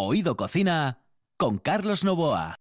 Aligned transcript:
Oído 0.00 0.36
Cocina 0.36 1.00
con 1.36 1.58
Carlos 1.58 2.04
Novoa. 2.04 2.60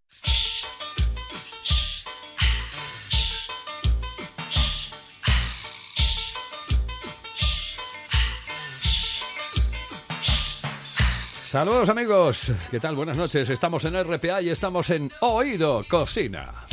Saludos 11.44 11.89
amigos, 11.89 12.52
¿qué 12.71 12.79
tal? 12.79 12.96
Buenas 12.96 13.18
noches, 13.18 13.52
estamos 13.52 13.86
en 13.86 14.04
RPA 14.04 14.42
y 14.42 14.50
estamos 14.50 14.90
en 14.90 15.12
Oído 15.22 15.86
Cocina. 15.88 16.66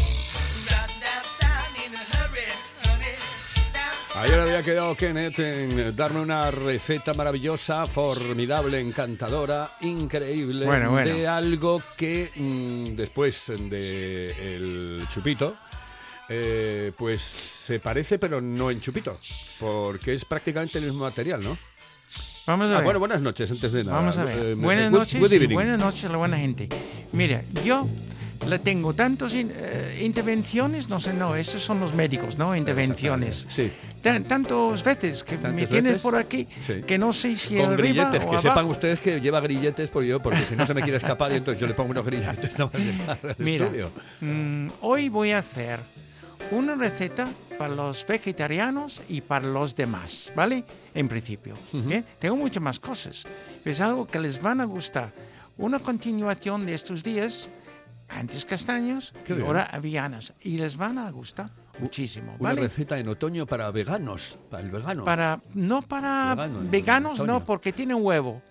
Ayer 4.17 4.41
había 4.41 4.63
quedado 4.63 4.95
Kenneth 4.95 5.39
en 5.41 5.97
darme 5.97 6.21
una 6.21 6.51
receta 6.51 7.15
maravillosa, 7.15 7.85
formidable, 7.85 8.79
encantadora, 8.79 9.73
increíble, 9.81 10.67
Bueno, 10.67 10.93
bueno. 10.93 11.13
de 11.13 11.27
algo 11.27 11.83
que 11.97 12.31
mm, 12.35 12.95
después 12.97 13.51
de 13.69 14.31
el 14.57 15.03
chupito, 15.13 15.57
eh, 16.29 16.93
pues 16.97 17.21
se 17.23 17.81
parece 17.81 18.19
pero 18.21 18.41
no 18.41 18.71
en 18.71 18.81
chupito, 18.81 19.19
porque 19.59 20.15
es 20.15 20.25
prácticamente 20.25 20.79
el 20.79 20.85
mismo 20.85 21.01
material, 21.01 21.43
¿no? 21.43 21.59
Vamos 22.47 22.69
a 22.71 22.75
Ah, 22.75 22.77
ver. 22.77 22.85
bueno, 22.85 22.99
buenas 23.01 23.21
noches, 23.21 23.51
antes 23.51 23.73
de 23.73 23.83
nada. 23.83 23.97
Vamos 23.99 24.17
a 24.17 24.25
ver. 24.25 24.39
Eh, 24.39 24.55
buenas 24.55 24.93
noches. 24.93 25.19
good 25.19 25.33
y 25.33 25.37
evening. 25.37 25.55
buenas 25.55 25.79
noches 25.79 26.05
a 26.05 26.09
la 26.11 26.19
buena 26.19 26.37
gente. 26.39 26.69
Mira, 27.13 27.43
yo 27.65 27.89
le 28.49 28.59
tengo 28.59 28.93
tantas 28.95 29.35
intervenciones, 30.01 30.89
no 30.89 31.01
sé, 31.01 31.13
no, 31.15 31.35
esos 31.37 31.63
son 31.63 31.81
los 31.81 31.95
médicos, 31.95 32.39
¿no? 32.39 32.55
Intervenciones. 32.55 33.47
Sí. 33.49 33.71
Tan- 34.03 34.25
tantas 34.25 34.83
veces 34.85 35.25
que 35.25 35.37
me 35.37 35.43
¿Tantas 35.43 35.69
tienes 35.71 35.85
veces? 35.93 36.03
por 36.03 36.17
aquí 36.17 36.47
Sí. 36.61 36.83
que 36.87 36.99
no 36.99 37.13
sé 37.13 37.37
si 37.37 37.57
Con 37.57 37.73
arriba 37.73 38.05
grilletes, 38.11 38.17
o 38.23 38.31
que 38.31 38.37
abajo. 38.37 38.43
sepan 38.43 38.67
ustedes 38.67 39.01
que 39.01 39.21
lleva 39.21 39.41
grilletes 39.41 39.89
por 39.89 40.05
yo, 40.05 40.21
porque 40.21 40.45
si 40.45 40.55
no 40.57 40.67
se 40.67 40.75
me 40.75 40.83
quiere 40.83 40.99
escapar 40.99 41.33
y 41.33 41.37
entonces 41.37 41.61
yo 41.61 41.67
le 41.67 41.75
pongo 41.75 41.91
unos 41.93 42.05
grilletes 42.05 42.55
al 42.59 42.71
Mira, 43.39 43.65
estudio. 43.67 43.91
mm, 44.21 44.69
hoy 44.83 45.09
voy 45.09 45.31
a 45.33 45.39
hacer 45.39 45.81
una 46.51 46.75
receta 46.75 47.27
para 47.59 47.75
los 47.75 48.05
vegetarianos 48.07 49.01
y 49.09 49.23
para 49.23 49.47
los 49.47 49.75
demás, 49.75 50.31
¿vale? 50.37 50.65
En 50.95 51.09
principio. 51.09 51.55
¿bien? 51.73 52.05
Tengo 52.19 52.37
muchas 52.37 52.63
más 52.63 52.79
cosas. 52.79 53.25
Es 53.65 53.81
algo 53.81 54.07
que 54.07 54.19
les 54.19 54.43
van 54.43 54.61
a 54.61 54.65
gustar. 54.65 55.11
Una 55.57 55.79
continuación 55.79 56.67
de 56.67 56.75
estos 56.75 57.03
días, 57.03 57.49
antes 58.09 58.45
castaños 58.45 59.13
Qué 59.25 59.33
y 59.33 59.37
bien. 59.37 59.47
ahora 59.47 59.65
avellanas. 59.65 60.33
Y 60.43 60.59
les 60.59 60.77
van 60.77 60.99
a 60.99 61.11
gustar 61.11 61.51
muchísimo, 61.79 62.33
Una 62.39 62.51
¿vale? 62.51 62.63
receta 62.63 62.99
en 62.99 63.09
otoño 63.09 63.47
para 63.47 63.71
veganos, 63.71 64.39
para 64.51 64.63
el 64.63 64.71
vegano. 64.71 65.05
Para, 65.05 65.41
no 65.55 65.83
para 65.83 66.35
Vegano, 66.35 66.61
veganos, 66.71 67.25
no, 67.25 67.45
porque 67.45 67.73
tienen 67.73 67.99
huevo. 68.01 68.43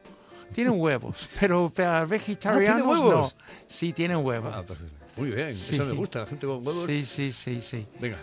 Tienen 0.54 0.74
huevos, 0.80 1.30
pero 1.40 1.70
para 1.70 2.06
vegetarianos 2.06 2.86
huevos? 2.86 3.36
no. 3.36 3.44
Sí, 3.68 3.94
tienen 3.94 4.18
huevo. 4.18 4.50
Ah, 4.54 4.64
pues, 4.66 4.80
muy 5.18 5.30
bien, 5.32 5.56
Sí. 5.56 5.76
eso 5.76 5.86
me 5.86 5.94
gusta, 5.94 6.20
la 6.20 6.26
gente 6.28 6.46
con 6.48 6.58
huevos. 6.58 6.86
Sí, 6.86 7.06
sí, 7.06 7.32
sí, 7.32 7.62
sí. 7.62 7.88
Venga. 8.00 8.18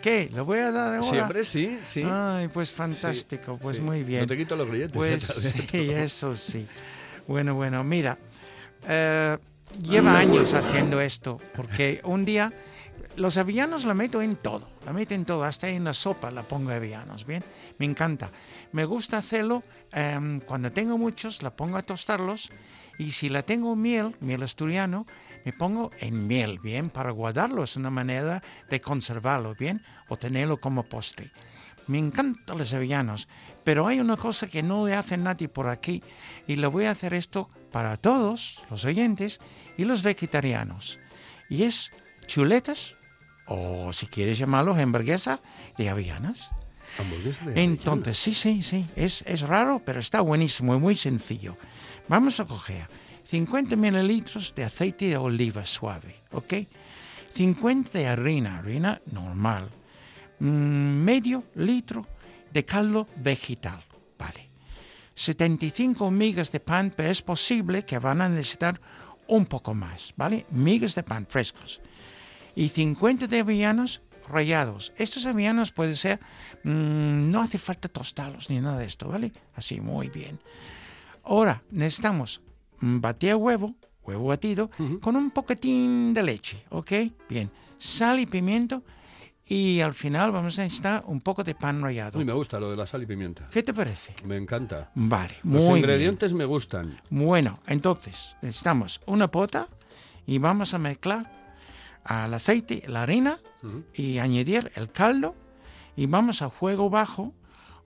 ¿Qué? 0.00 0.30
¿Lo 0.32 0.44
voy 0.44 0.60
a 0.60 0.70
dar 0.70 0.94
ahora? 0.98 1.04
Siempre 1.10 1.42
sí, 1.42 1.80
sí. 1.82 2.04
Ay, 2.06 2.46
pues 2.48 2.70
fantástico, 2.70 3.58
pues 3.60 3.78
sí. 3.78 3.82
muy 3.82 4.04
bien. 4.04 4.20
No 4.20 4.26
te 4.28 4.36
quito 4.36 4.54
los 4.54 4.68
grilletes. 4.68 4.92
Pues 4.92 5.22
sí, 5.70 5.90
eso 5.90 6.36
sí. 6.36 6.66
Bueno, 7.26 7.54
bueno, 7.56 7.82
mira, 7.82 8.16
eh, 8.86 9.36
lleva 9.80 10.18
años 10.18 10.54
haciendo 10.54 11.00
esto, 11.00 11.40
porque 11.54 12.00
un 12.04 12.24
día 12.24 12.52
los 13.16 13.36
avellanos 13.36 13.84
la 13.84 13.94
meto 13.94 14.22
en 14.22 14.36
todo, 14.36 14.68
la 14.84 14.92
meto 14.92 15.14
en 15.14 15.24
todo, 15.24 15.44
hasta 15.44 15.68
en 15.68 15.84
la 15.84 15.92
sopa 15.92 16.30
la 16.30 16.42
pongo 16.42 16.70
avellanos, 16.70 17.26
¿bien? 17.26 17.44
Me 17.78 17.86
encanta. 17.86 18.30
Me 18.72 18.84
gusta 18.84 19.18
hacerlo 19.18 19.62
em, 19.92 20.40
cuando 20.40 20.72
tengo 20.72 20.96
muchos, 20.98 21.42
la 21.42 21.54
pongo 21.54 21.76
a 21.76 21.82
tostarlos, 21.82 22.50
y 22.98 23.10
si 23.10 23.28
la 23.28 23.42
tengo 23.42 23.74
miel, 23.76 24.16
miel 24.20 24.42
asturiano, 24.42 25.06
me 25.44 25.52
pongo 25.52 25.90
en 25.98 26.26
miel, 26.26 26.58
¿bien? 26.60 26.90
Para 26.90 27.10
guardarlo, 27.10 27.64
es 27.64 27.76
una 27.76 27.90
manera 27.90 28.42
de 28.70 28.80
conservarlo, 28.80 29.54
¿bien? 29.54 29.82
O 30.08 30.16
tenerlo 30.16 30.60
como 30.60 30.84
postre. 30.84 31.32
Me 31.88 31.98
encantan 31.98 32.58
los 32.58 32.72
avellanos, 32.74 33.28
pero 33.64 33.86
hay 33.86 34.00
una 34.00 34.16
cosa 34.16 34.46
que 34.46 34.62
no 34.62 34.86
le 34.86 34.94
hace 34.94 35.16
nadie 35.16 35.48
por 35.48 35.68
aquí 35.68 36.02
y 36.46 36.56
lo 36.56 36.70
voy 36.70 36.84
a 36.84 36.92
hacer 36.92 37.12
esto 37.12 37.50
para 37.72 37.96
todos 37.96 38.60
los 38.70 38.84
oyentes 38.84 39.40
y 39.76 39.84
los 39.84 40.02
vegetarianos. 40.02 41.00
Y 41.48 41.64
es 41.64 41.90
chuletas, 42.26 42.96
o 43.46 43.92
si 43.92 44.06
quieres 44.06 44.38
llamarlo 44.38 44.74
hamburguesa, 44.74 45.40
de 45.76 45.88
avellanas. 45.88 46.50
Hamburguesa 46.98 47.46
de 47.46 47.62
Entonces, 47.62 48.18
sí, 48.18 48.34
sí, 48.34 48.62
sí, 48.62 48.86
es, 48.94 49.22
es 49.22 49.40
raro, 49.40 49.82
pero 49.84 50.00
está 50.00 50.20
buenísimo 50.20 50.74
y 50.74 50.78
muy 50.78 50.94
sencillo. 50.94 51.56
Vamos 52.08 52.38
a 52.40 52.44
coger 52.44 52.88
50 53.24 53.76
mililitros 53.76 54.54
de 54.54 54.64
aceite 54.64 55.06
de 55.06 55.16
oliva 55.16 55.64
suave, 55.64 56.16
¿ok? 56.32 56.54
50 57.34 57.98
de 57.98 58.06
harina, 58.06 58.58
harina 58.58 59.00
normal. 59.10 59.70
Mm, 60.38 61.04
medio 61.04 61.44
litro 61.54 62.06
de 62.52 62.64
caldo 62.64 63.06
vegetal. 63.16 63.82
75 65.14 66.10
migas 66.10 66.50
de 66.50 66.60
pan, 66.60 66.92
pero 66.96 67.10
es 67.10 67.22
posible 67.22 67.84
que 67.84 67.98
van 67.98 68.20
a 68.20 68.28
necesitar 68.28 68.80
un 69.26 69.46
poco 69.46 69.74
más, 69.74 70.12
¿vale? 70.16 70.46
Migas 70.50 70.94
de 70.94 71.02
pan 71.02 71.26
frescos 71.28 71.80
y 72.54 72.68
50 72.68 73.26
de 73.26 73.40
avellanos 73.40 74.02
rallados. 74.28 74.92
Estos 74.96 75.26
avellanos 75.26 75.72
pueden 75.72 75.96
ser, 75.96 76.20
mm, 76.64 77.30
no 77.30 77.42
hace 77.42 77.58
falta 77.58 77.88
tostarlos 77.88 78.50
ni 78.50 78.60
nada 78.60 78.78
de 78.78 78.86
esto, 78.86 79.08
¿vale? 79.08 79.32
Así, 79.54 79.80
muy 79.80 80.08
bien. 80.08 80.40
Ahora, 81.24 81.62
necesitamos 81.70 82.40
batir 82.80 83.36
huevo, 83.36 83.74
huevo 84.04 84.26
batido, 84.26 84.70
con 85.00 85.16
un 85.16 85.30
poquitín 85.30 86.12
de 86.14 86.22
leche, 86.22 86.64
¿ok? 86.70 86.92
Bien, 87.28 87.50
sal 87.78 88.20
y 88.20 88.26
pimiento 88.26 88.82
y 89.52 89.80
al 89.82 89.92
final 89.92 90.32
vamos 90.32 90.58
a 90.58 90.62
necesitar 90.62 91.04
un 91.06 91.20
poco 91.20 91.44
de 91.44 91.54
pan 91.54 91.82
rallado. 91.82 92.18
Uy, 92.18 92.24
me 92.24 92.32
gusta 92.32 92.58
lo 92.58 92.70
de 92.70 92.76
la 92.76 92.86
sal 92.86 93.02
y 93.02 93.06
pimienta. 93.06 93.48
¿Qué 93.50 93.62
te 93.62 93.74
parece? 93.74 94.14
Me 94.24 94.36
encanta. 94.36 94.90
Vale, 94.94 95.34
Los 95.42 95.52
muy 95.52 95.62
bien. 95.64 95.76
ingredientes 95.78 96.32
me 96.32 96.46
gustan. 96.46 96.98
Bueno, 97.10 97.58
entonces 97.66 98.36
necesitamos 98.40 99.00
una 99.04 99.28
pota 99.28 99.68
y 100.26 100.38
vamos 100.38 100.72
a 100.72 100.78
mezclar 100.78 101.30
al 102.04 102.32
aceite 102.32 102.82
la 102.86 103.02
harina 103.02 103.38
y 103.92 104.18
añadir 104.18 104.72
el 104.74 104.90
caldo 104.90 105.34
y 105.96 106.06
vamos 106.06 106.40
a 106.40 106.48
fuego 106.48 106.88
bajo 106.88 107.34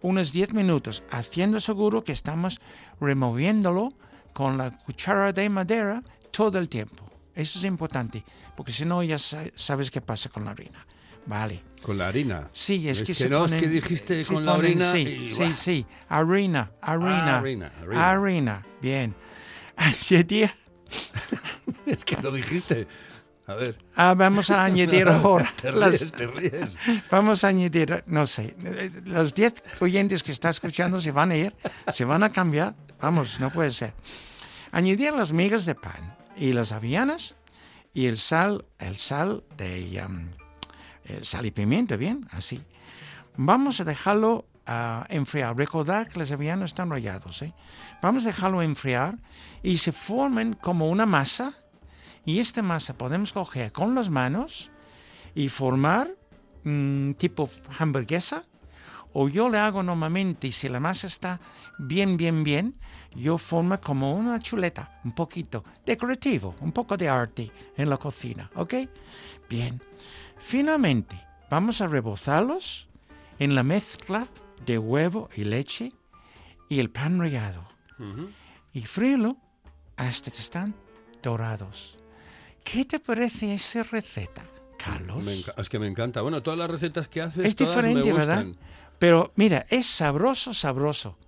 unos 0.02 0.32
10 0.32 0.54
minutos, 0.54 1.02
haciendo 1.10 1.58
seguro 1.58 2.04
que 2.04 2.12
estamos 2.12 2.60
removiéndolo 3.00 3.88
con 4.32 4.56
la 4.56 4.70
cuchara 4.70 5.32
de 5.32 5.48
madera 5.48 6.02
todo 6.30 6.58
el 6.58 6.68
tiempo. 6.68 7.04
Eso 7.34 7.58
es 7.58 7.64
importante, 7.64 8.24
porque 8.56 8.72
si 8.72 8.84
no 8.84 9.02
ya 9.02 9.18
sa- 9.18 9.44
sabes 9.56 9.90
qué 9.90 10.00
pasa 10.00 10.28
con 10.28 10.44
la 10.44 10.52
harina. 10.52 10.86
Vale. 11.26 11.62
Con 11.82 11.98
la 11.98 12.08
harina. 12.08 12.48
Sí, 12.52 12.88
es, 12.88 12.98
Es 12.98 13.02
que, 13.02 13.06
que 13.08 13.14
se 13.14 13.28
no, 13.28 13.44
es 13.44 13.54
que 13.56 13.68
dijiste 13.68 14.24
con 14.24 14.44
la 14.44 14.54
harina 14.54 14.90
Sí, 14.90 14.98
y- 14.98 15.28
sí, 15.28 15.52
sí. 15.54 15.86
Harina, 16.08 16.72
harina. 16.80 17.38
harina, 17.38 17.72
harina. 17.94 18.66
Bien. 18.80 19.14
Añadir 19.76 20.50
Es 21.86 22.04
que 22.04 22.16
lo 22.22 22.32
dijiste. 22.32 22.86
A 23.48 23.54
ver. 23.54 23.78
Ah, 23.94 24.14
vamos 24.16 24.50
a 24.50 24.64
añadir 24.64 25.06
ahora. 25.08 25.48
Te 25.60 25.70
las- 25.70 26.00
ríes, 26.00 26.12
te 26.12 26.26
ríes. 26.26 26.76
vamos 27.10 27.44
a 27.44 27.48
añadir, 27.48 28.02
no 28.06 28.26
sé, 28.26 28.56
los 29.04 29.34
10 29.34 29.62
oyentes 29.80 30.24
que 30.24 30.32
está 30.32 30.48
escuchando 30.50 31.00
se 31.00 31.12
van 31.12 31.30
a 31.30 31.36
ir, 31.36 31.54
se 31.92 32.04
van 32.04 32.24
a 32.24 32.32
cambiar. 32.32 32.74
Vamos, 33.00 33.38
no 33.38 33.50
puede 33.50 33.70
ser. 33.70 33.92
Añadir 34.72 35.12
las 35.12 35.30
migas 35.32 35.64
de 35.64 35.76
pan 35.76 36.16
y 36.36 36.52
las 36.54 36.72
avellanas 36.72 37.36
y 37.94 38.06
el 38.06 38.16
sal, 38.16 38.64
el 38.80 38.96
sal 38.96 39.44
de 39.56 40.02
um, 40.04 40.30
el 41.08 41.24
sal 41.24 41.46
y 41.46 41.50
pimiento, 41.50 41.96
bien, 41.96 42.26
así. 42.30 42.62
Vamos 43.36 43.80
a 43.80 43.84
dejarlo 43.84 44.46
ah, 44.66 45.06
enfriar. 45.08 45.56
Recordad 45.56 46.08
que 46.08 46.18
las 46.18 46.32
avellanas 46.32 46.70
están 46.70 46.90
rallados, 46.90 47.42
¿eh? 47.42 47.52
Vamos 48.02 48.24
a 48.24 48.28
dejarlo 48.28 48.62
enfriar 48.62 49.18
y 49.62 49.78
se 49.78 49.92
formen 49.92 50.54
como 50.54 50.88
una 50.88 51.06
masa. 51.06 51.52
Y 52.24 52.40
esta 52.40 52.62
masa 52.62 52.94
podemos 52.94 53.32
coger 53.32 53.72
con 53.72 53.94
las 53.94 54.10
manos 54.10 54.70
y 55.34 55.48
formar 55.48 56.10
mm, 56.64 57.12
tipo 57.12 57.48
hamburguesa. 57.78 58.42
O 59.12 59.28
yo 59.28 59.48
le 59.48 59.58
hago 59.58 59.82
normalmente, 59.82 60.50
si 60.50 60.68
la 60.68 60.78
masa 60.78 61.06
está 61.06 61.40
bien, 61.78 62.18
bien, 62.18 62.44
bien, 62.44 62.76
yo 63.14 63.38
formo 63.38 63.80
como 63.80 64.12
una 64.12 64.38
chuleta, 64.40 65.00
un 65.04 65.12
poquito 65.12 65.64
decorativo, 65.86 66.54
un 66.60 66.72
poco 66.72 66.98
de 66.98 67.08
arte 67.08 67.50
en 67.78 67.88
la 67.88 67.96
cocina, 67.96 68.50
¿ok? 68.56 68.74
Bien. 69.48 69.80
Finalmente, 70.46 71.20
vamos 71.50 71.80
a 71.80 71.88
rebozarlos 71.88 72.86
en 73.40 73.56
la 73.56 73.64
mezcla 73.64 74.28
de 74.64 74.78
huevo 74.78 75.28
y 75.34 75.42
leche 75.42 75.92
y 76.68 76.78
el 76.78 76.88
pan 76.88 77.18
rallado. 77.18 77.66
Ujú. 77.98 78.30
Y 78.72 78.82
fríelo 78.82 79.38
hasta 79.96 80.30
que 80.30 80.38
están 80.38 80.72
dorados. 81.20 81.96
¿Qué 82.62 82.84
te 82.84 83.00
parece 83.00 83.54
esa 83.54 83.82
receta, 83.82 84.44
Carlos? 84.78 85.24
Me 85.24 85.34
es 85.34 85.68
que 85.68 85.80
me 85.80 85.88
encanta. 85.88 86.22
Bueno, 86.22 86.40
todas 86.44 86.60
las 86.60 86.70
recetas 86.70 87.08
que 87.08 87.22
haces 87.22 87.44
Es 87.44 87.56
todas 87.56 87.74
diferente, 87.74 88.12
me 88.12 88.18
¿verdad? 88.20 88.46
Pero 89.00 89.32
mira, 89.34 89.66
es 89.68 89.86
sabroso, 89.86 90.54
sabroso. 90.54 91.18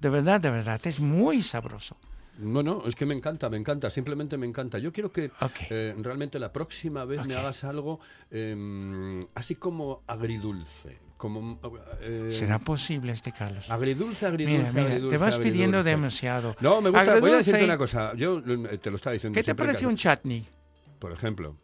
De 0.00 0.08
verdad, 0.08 0.40
de 0.40 0.50
verdad, 0.50 0.80
es 0.86 1.00
muy 1.00 1.42
sabroso. 1.42 1.98
No, 2.38 2.62
no, 2.62 2.84
es 2.86 2.94
que 2.94 3.04
me 3.04 3.14
encanta, 3.14 3.50
me 3.50 3.56
encanta, 3.56 3.90
simplemente 3.90 4.36
me 4.36 4.46
encanta. 4.46 4.78
Yo 4.78 4.92
quiero 4.92 5.10
que 5.10 5.30
eh, 5.70 5.94
realmente 5.98 6.38
la 6.38 6.52
próxima 6.52 7.04
vez 7.04 7.26
me 7.26 7.34
hagas 7.34 7.64
algo 7.64 7.98
em, 8.30 9.20
así 9.34 9.56
como 9.56 10.02
agridulce. 10.06 10.98
Como, 11.16 11.58
eh, 12.00 12.28
¿Será 12.30 12.60
posible 12.60 13.10
este, 13.10 13.32
Carlos? 13.32 13.68
Agridulce, 13.68 14.24
agridulce, 14.24 14.58
Mira, 14.58 14.72
mira, 14.72 14.86
agridulce, 14.86 15.16
te 15.16 15.24
vas 15.24 15.38
pidiendo 15.38 15.82
demasiado. 15.82 16.54
No, 16.60 16.80
me 16.80 16.90
gusta. 16.90 17.18
Voy 17.18 17.32
a 17.32 17.36
decirte 17.38 17.64
una 17.64 17.76
cosa. 17.76 18.14
Yo 18.14 18.38
eh, 18.38 18.78
te 18.78 18.88
lo 18.88 18.96
estaba 18.96 19.14
diciendo 19.14 19.34
¿Qué 19.34 19.42
te 19.42 19.56
parece 19.56 19.84
un 19.84 19.96
chutney? 19.96 20.46
Por 21.00 21.12
ejemplo. 21.12 21.56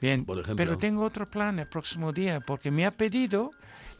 Bien, 0.00 0.24
Por 0.24 0.38
ejemplo. 0.38 0.56
pero 0.56 0.78
tengo 0.78 1.02
otro 1.02 1.30
plan 1.30 1.58
el 1.58 1.68
próximo 1.68 2.12
día 2.12 2.40
porque 2.40 2.70
me 2.70 2.86
ha 2.86 2.90
pedido 2.90 3.50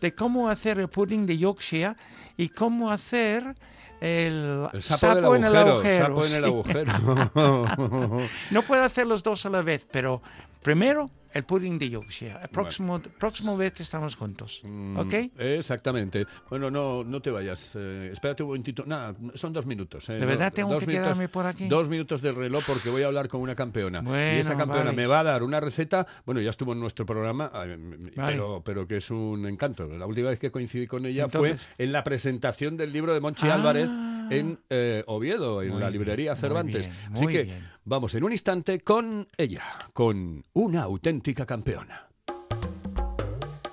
de 0.01 0.15
cómo 0.15 0.49
hacer 0.49 0.79
el 0.79 0.89
pudding 0.89 1.27
de 1.27 1.39
Yorkshire 1.39 1.95
y 2.37 2.49
cómo 2.49 2.91
hacer 2.91 3.55
el, 4.01 4.67
El 4.73 4.83
sapo, 4.83 5.35
en 5.37 5.45
el 5.45 5.57
agujero. 5.57 6.27
en 6.27 6.35
el 6.35 6.45
agujero. 6.45 6.93
No 8.51 8.63
puedo 8.63 8.83
hacer 8.83 9.07
los 9.07 9.23
dos 9.23 9.47
a 9.47 9.51
la 9.51 9.63
vez, 9.63 9.87
pero 9.91 10.21
primero 10.63 11.11
el 11.35 11.45
pudding 11.45 11.79
de 11.79 11.91
Yorkshire. 11.91 12.37
El 12.43 12.49
próximo, 12.49 13.01
próximo 13.19 13.57
vez 13.57 13.81
estamos 13.81 14.17
juntos. 14.17 14.61
Mm, 14.65 14.97
¿Ok? 14.99 15.15
Exactamente. 15.39 16.27
Bueno, 16.49 16.71
no, 16.71 17.05
no 17.05 17.21
te 17.21 17.31
vayas. 17.31 17.73
eh, 17.77 18.11
espérate 18.13 18.43
un 18.43 18.49
momentito. 18.51 18.85
Nada, 18.87 19.15
son 19.35 19.53
dos 19.53 19.67
minutos. 19.67 20.09
eh, 20.09 20.15
¿De 20.15 20.27
verdad 20.27 20.53
tengo 20.53 20.71
dos 20.73 20.81
que 20.81 20.87
minutos- 20.87 21.07
quedarme 21.07 21.29
por 21.29 21.47
aquí? 21.47 21.69
Dos 21.69 21.89
minutos 21.89 22.23
del 22.23 22.35
reloj 22.35 22.63
porque 22.67 22.89
voy 22.91 23.03
a 23.03 23.07
hablar 23.07 23.29
con 23.29 23.41
una 23.41 23.55
campeona. 23.55 24.01
y 24.01 24.05
Bueno, 24.05 24.41
esa 24.41 24.57
campeona 24.57 24.85
vale. 24.87 24.97
me 24.97 25.07
va 25.07 25.21
a 25.21 25.25
dar 25.25 25.43
una 25.43 25.61
receta. 25.61 26.07
Bueno, 26.25 26.41
ya 26.41 26.51
estuvo 26.51 26.73
en 26.73 26.81
nuestro 26.81 27.05
programa, 27.07 27.51
eh, 27.55 27.77
Vale. 28.17 28.33
pero, 28.33 28.63
pero 28.65 28.87
que 28.87 28.99
es 28.99 29.11
un 29.11 29.47
encanto. 29.47 29.87
La 29.87 30.07
última 30.07 30.31
vez 30.31 30.39
que 30.39 30.51
coincidí 30.51 30.87
con 30.87 31.05
ella 31.07 31.25
Entonces- 31.25 31.63
fue 31.77 31.85
en 31.85 31.93
la 31.93 32.05
presentación 32.05 32.77
del 32.77 32.93
libro 32.93 33.13
de 33.13 33.21
Monchi 33.21 33.49
Ah. 33.49 33.55
Álvarez 33.55 33.91
en 34.31 34.59
eh, 34.71 35.03
Oviedo, 35.07 35.63
en 35.63 35.71
Muy 35.71 35.81
la 35.81 35.89
bien, 35.89 36.01
librería 36.01 36.33
muy 36.33 36.41
Cervantes. 36.41 36.87
bien, 36.89 37.13
Así 37.13 37.25
muy 37.25 37.33
que 37.33 37.43
bien. 37.45 37.69
vamos 37.85 38.15
en 38.15 38.25
un 38.25 38.33
instante 38.33 38.81
con 38.81 39.27
ella, 39.37 39.65
con 39.93 40.45
una 40.53 40.83
auténtica 40.83 41.45
campeona. 41.47 42.09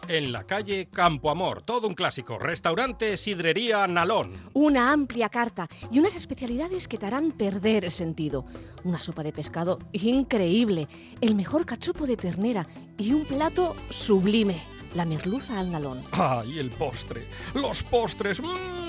En 0.08 0.34
la 0.34 0.44
calle 0.44 0.90
Campo 0.92 1.30
Amor, 1.32 1.62
todo 1.62 1.88
un 1.88 1.94
clásico. 1.94 2.38
Restaurante 2.38 3.16
Sidrería 3.16 3.88
Nalón. 3.88 4.34
Una 4.54 4.92
amplia 4.92 5.30
carta 5.30 5.70
y 5.90 6.00
unas 6.00 6.16
especialidades 6.18 6.90
que 6.90 6.98
te 6.98 7.06
harán 7.06 7.32
perder 7.32 7.86
el 7.86 7.94
sentido. 7.94 8.46
Una 8.84 9.00
sopa 9.00 9.24
de 9.24 9.32
pescado 9.32 9.80
increíble, 9.94 10.90
el 11.22 11.34
mejor 11.34 11.66
cachopo 11.66 12.06
de 12.08 12.18
ternera 12.18 12.68
y 12.98 13.14
un 13.14 13.24
plato 13.24 13.74
sublime, 13.90 14.62
la 14.96 15.06
merluza 15.06 15.58
al 15.58 15.72
nalón. 15.72 16.04
¡Ay, 16.12 16.60
el 16.60 16.72
postre! 16.72 17.22
¡Los 17.54 17.82
postres! 17.84 18.42
¡Mmm! 18.42 18.81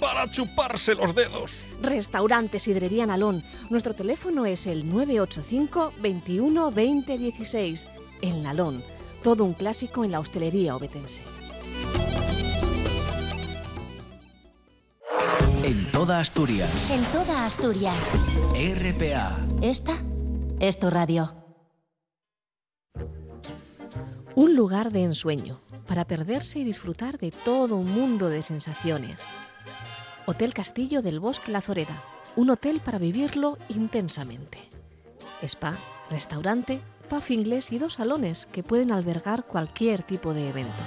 Para 0.00 0.30
chuparse 0.30 0.94
los 0.94 1.14
dedos. 1.14 1.66
Restaurante 1.82 2.60
Sidrería 2.60 3.06
Nalón. 3.06 3.42
Nuestro 3.70 3.94
teléfono 3.94 4.46
es 4.46 4.66
el 4.66 4.88
985 4.88 5.92
21 6.00 6.70
20 6.70 7.18
16. 7.18 7.88
El 8.22 8.42
Nalón. 8.42 8.82
Todo 9.22 9.44
un 9.44 9.54
clásico 9.54 10.04
en 10.04 10.12
la 10.12 10.20
hostelería 10.20 10.76
obetense. 10.76 11.22
En 15.64 15.90
toda 15.90 16.20
Asturias. 16.20 16.90
En 16.90 17.04
toda 17.06 17.44
Asturias. 17.44 18.12
RPA. 18.54 19.40
Esta 19.60 19.96
es 20.60 20.78
tu 20.78 20.88
radio. 20.88 21.34
Un 24.34 24.54
lugar 24.54 24.92
de 24.92 25.02
ensueño 25.02 25.60
para 25.86 26.06
perderse 26.06 26.60
y 26.60 26.64
disfrutar 26.64 27.18
de 27.18 27.32
todo 27.32 27.76
un 27.76 27.92
mundo 27.92 28.28
de 28.28 28.42
sensaciones. 28.42 29.24
Hotel 30.30 30.52
Castillo 30.52 31.00
del 31.00 31.20
Bosque 31.20 31.50
La 31.50 31.62
Zoreda. 31.62 32.02
Un 32.36 32.50
hotel 32.50 32.80
para 32.80 32.98
vivirlo 32.98 33.56
intensamente. 33.70 34.58
Spa, 35.40 35.74
restaurante, 36.10 36.82
pub 37.08 37.22
inglés 37.30 37.72
y 37.72 37.78
dos 37.78 37.94
salones 37.94 38.44
que 38.44 38.62
pueden 38.62 38.92
albergar 38.92 39.46
cualquier 39.46 40.02
tipo 40.02 40.34
de 40.34 40.50
evento. 40.50 40.82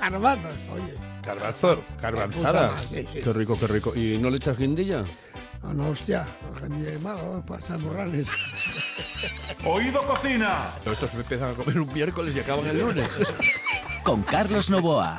garbanzos, 0.00 0.54
oye, 0.72 1.10
Garbanzo, 1.22 1.82
garbanzada. 2.00 2.70
Puta 2.70 2.82
madre. 2.84 3.06
Qué 3.22 3.32
rico, 3.32 3.58
qué 3.58 3.66
rico. 3.66 3.94
¿Y 3.94 4.18
no 4.18 4.30
le 4.30 4.38
echas 4.38 4.58
guindilla? 4.58 5.04
no, 5.62 5.74
no, 5.74 5.90
hostia, 5.90 6.26
gente 6.58 6.98
malo, 7.00 7.44
pasar 7.46 7.78
morrales. 7.80 8.28
Oído 9.64 10.02
Cocina. 10.04 10.70
Estos 10.86 11.12
me 11.14 11.20
empiezan 11.20 11.50
a 11.50 11.54
comer 11.54 11.80
un 11.80 11.92
miércoles 11.92 12.34
y 12.34 12.40
acaban 12.40 12.66
el 12.66 12.78
lunes. 12.78 13.10
Con 14.02 14.22
Carlos 14.22 14.70
Novoa. 14.70 15.18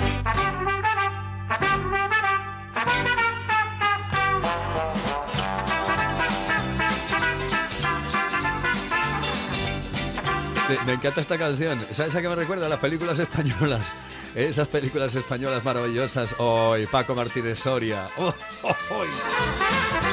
Me, 10.79 10.85
me 10.85 10.93
encanta 10.93 11.19
esta 11.21 11.37
canción. 11.37 11.85
¿Sabes 11.91 12.15
a 12.15 12.21
qué 12.21 12.29
me 12.29 12.35
recuerda? 12.35 12.69
Las 12.69 12.79
películas 12.79 13.19
españolas. 13.19 13.93
Esas 14.35 14.67
películas 14.69 15.13
españolas 15.15 15.63
maravillosas. 15.65 16.35
Hoy, 16.37 16.85
Paco 16.87 17.13
Martínez 17.15 17.59
Soria. 17.59 18.07
Oh, 18.17 18.33
oh, 18.63 18.75
oh. 18.91 20.11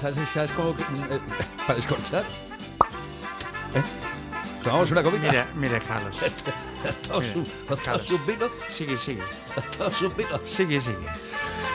¿Sabes, 0.00 0.16
sabes 0.30 0.52
cómo? 0.52 0.74
que- 0.74 0.82
eh, 0.82 1.20
¿Para 1.66 1.74
descorchar? 1.74 2.22
¿Eh? 3.74 3.82
¿Tomamos 4.62 4.90
una 4.90 5.02
copita? 5.02 5.28
Mira, 5.30 5.46
mira, 5.54 5.80
Carlos. 5.80 6.16
¿Todos 7.08 7.22
mira, 7.22 7.36
un, 7.36 7.44
todos 7.66 7.80
Carlos. 7.80 8.10
un 8.10 8.26
vino? 8.26 8.50
Sigue, 8.68 8.96
sigue. 8.96 9.22
¿Todos 9.78 10.00
un 10.02 10.16
vino? 10.16 10.38
Sigue, 10.44 10.80
sigue. 10.80 10.96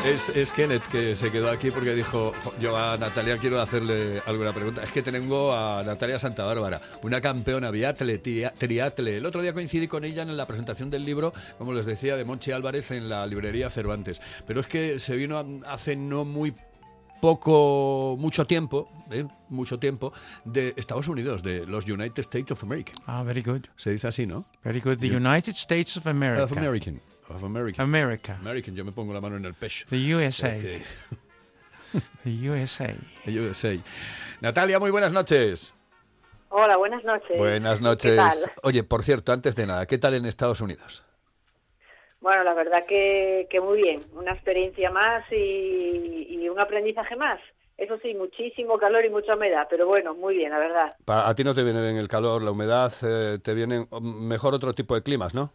Es, 0.06 0.30
es 0.30 0.54
Kenneth 0.54 0.84
que 0.92 1.16
se 1.16 1.32
quedó 1.32 1.50
aquí 1.50 1.72
porque 1.72 1.96
dijo, 1.96 2.32
"Jo, 2.44 2.54
yo 2.62 2.78
a 2.78 2.96
Natalia 2.96 3.38
quiero 3.38 3.60
hacerle 3.60 4.22
alguna 4.28 4.54
pregunta. 4.54 4.84
Es 4.84 4.92
que 4.92 5.02
tengo 5.02 5.52
a 5.52 5.82
Natalia 5.84 6.20
Santa 6.20 6.44
Bárbara, 6.44 6.80
una 7.02 7.20
campeona 7.20 7.72
biatle, 7.72 8.20
triatle. 8.20 9.18
El 9.18 9.26
otro 9.26 9.42
día 9.42 9.54
coincidí 9.54 9.88
con 9.88 10.04
ella 10.04 10.22
en 10.22 10.38
la 10.38 10.46
presentación 10.46 10.92
del 10.92 11.06
libro, 11.06 11.34
como 11.58 11.74
les 11.74 11.88
decía, 11.88 12.16
de 12.18 12.24
Monchi 12.24 12.52
Álvarez 12.52 12.92
en 12.92 13.10
la 13.10 13.26
librería 13.26 13.70
Cervantes. 13.72 14.22
Pero 14.46 14.60
es 14.60 14.68
que 14.68 15.00
se 15.00 15.16
vino 15.16 15.44
hace 15.66 15.96
no 15.96 16.24
muy 16.24 16.54
poco, 17.20 18.16
mucho 18.20 18.46
tiempo, 18.46 18.88
¿eh? 19.10 19.26
mucho 19.50 19.80
tiempo, 19.80 20.14
de 20.44 20.76
Estados 20.78 21.08
Unidos, 21.08 21.42
de 21.42 21.66
los 21.66 21.88
United 21.90 22.20
States 22.20 22.52
of 22.52 22.62
America. 22.64 22.94
Ah, 23.08 23.24
very 23.24 23.42
good. 23.42 23.62
Se 23.76 23.90
dice 23.90 24.08
así, 24.08 24.28
¿no? 24.28 24.46
Very 24.64 24.82
good. 24.82 24.98
The 24.98 25.16
United 25.16 25.54
States 25.54 25.98
of 25.98 26.06
America. 26.06 26.44
Of 26.44 26.56
American. 26.56 27.02
Of 27.30 27.44
American. 27.44 27.84
America. 27.84 28.38
American, 28.42 28.76
yo 28.76 28.86
me 28.86 28.92
pongo 28.92 29.14
la 29.14 29.22
mano 29.22 29.38
en 29.38 29.46
el 29.46 29.54
pecho. 29.54 29.86
The 29.90 30.16
USA. 30.16 30.60
The 32.24 32.50
USA. 32.50 32.94
USA. 33.26 33.78
Natalia, 34.42 34.80
muy 34.80 34.92
buenas 34.92 35.14
noches. 35.14 35.74
Hola, 36.50 36.78
buenas 36.78 37.04
noches. 37.04 37.38
Buenas 37.38 37.80
¿Qué 37.80 37.84
noches. 37.84 38.16
tal? 38.16 38.52
Oye, 38.64 38.84
por 38.84 39.04
cierto, 39.04 39.32
antes 39.34 39.56
de 39.56 39.66
nada, 39.66 39.86
¿qué 39.86 39.98
tal 39.98 40.14
en 40.14 40.26
Estados 40.26 40.62
Unidos? 40.62 41.04
Bueno, 42.22 42.44
la 42.44 42.54
verdad 42.54 42.86
que, 42.88 43.48
que 43.50 43.60
muy 43.60 43.82
bien. 43.82 44.02
Una 44.14 44.34
experiencia 44.34 44.90
más 44.92 45.24
y, 45.32 46.28
y 46.30 46.50
un 46.50 46.60
aprendizaje 46.60 47.16
más. 47.16 47.40
Eso 47.78 47.98
sí, 48.02 48.14
muchísimo 48.14 48.78
calor 48.78 49.04
y 49.06 49.10
mucha 49.10 49.36
humedad, 49.36 49.68
pero 49.70 49.86
bueno, 49.86 50.14
muy 50.16 50.38
bien, 50.38 50.52
la 50.52 50.60
verdad. 50.60 50.96
Pa- 51.06 51.28
a 51.28 51.36
ti 51.36 51.44
no 51.44 51.54
te 51.54 51.64
viene 51.64 51.82
bien 51.82 51.98
el 51.98 52.08
calor, 52.08 52.42
la 52.42 52.52
humedad, 52.52 52.92
eh, 53.02 53.38
te 53.44 53.54
vienen 53.54 53.88
mm, 53.92 54.28
mejor 54.28 54.54
otro 54.54 54.74
tipo 54.74 54.96
de 54.96 55.04
climas, 55.04 55.34
¿no? 55.36 55.52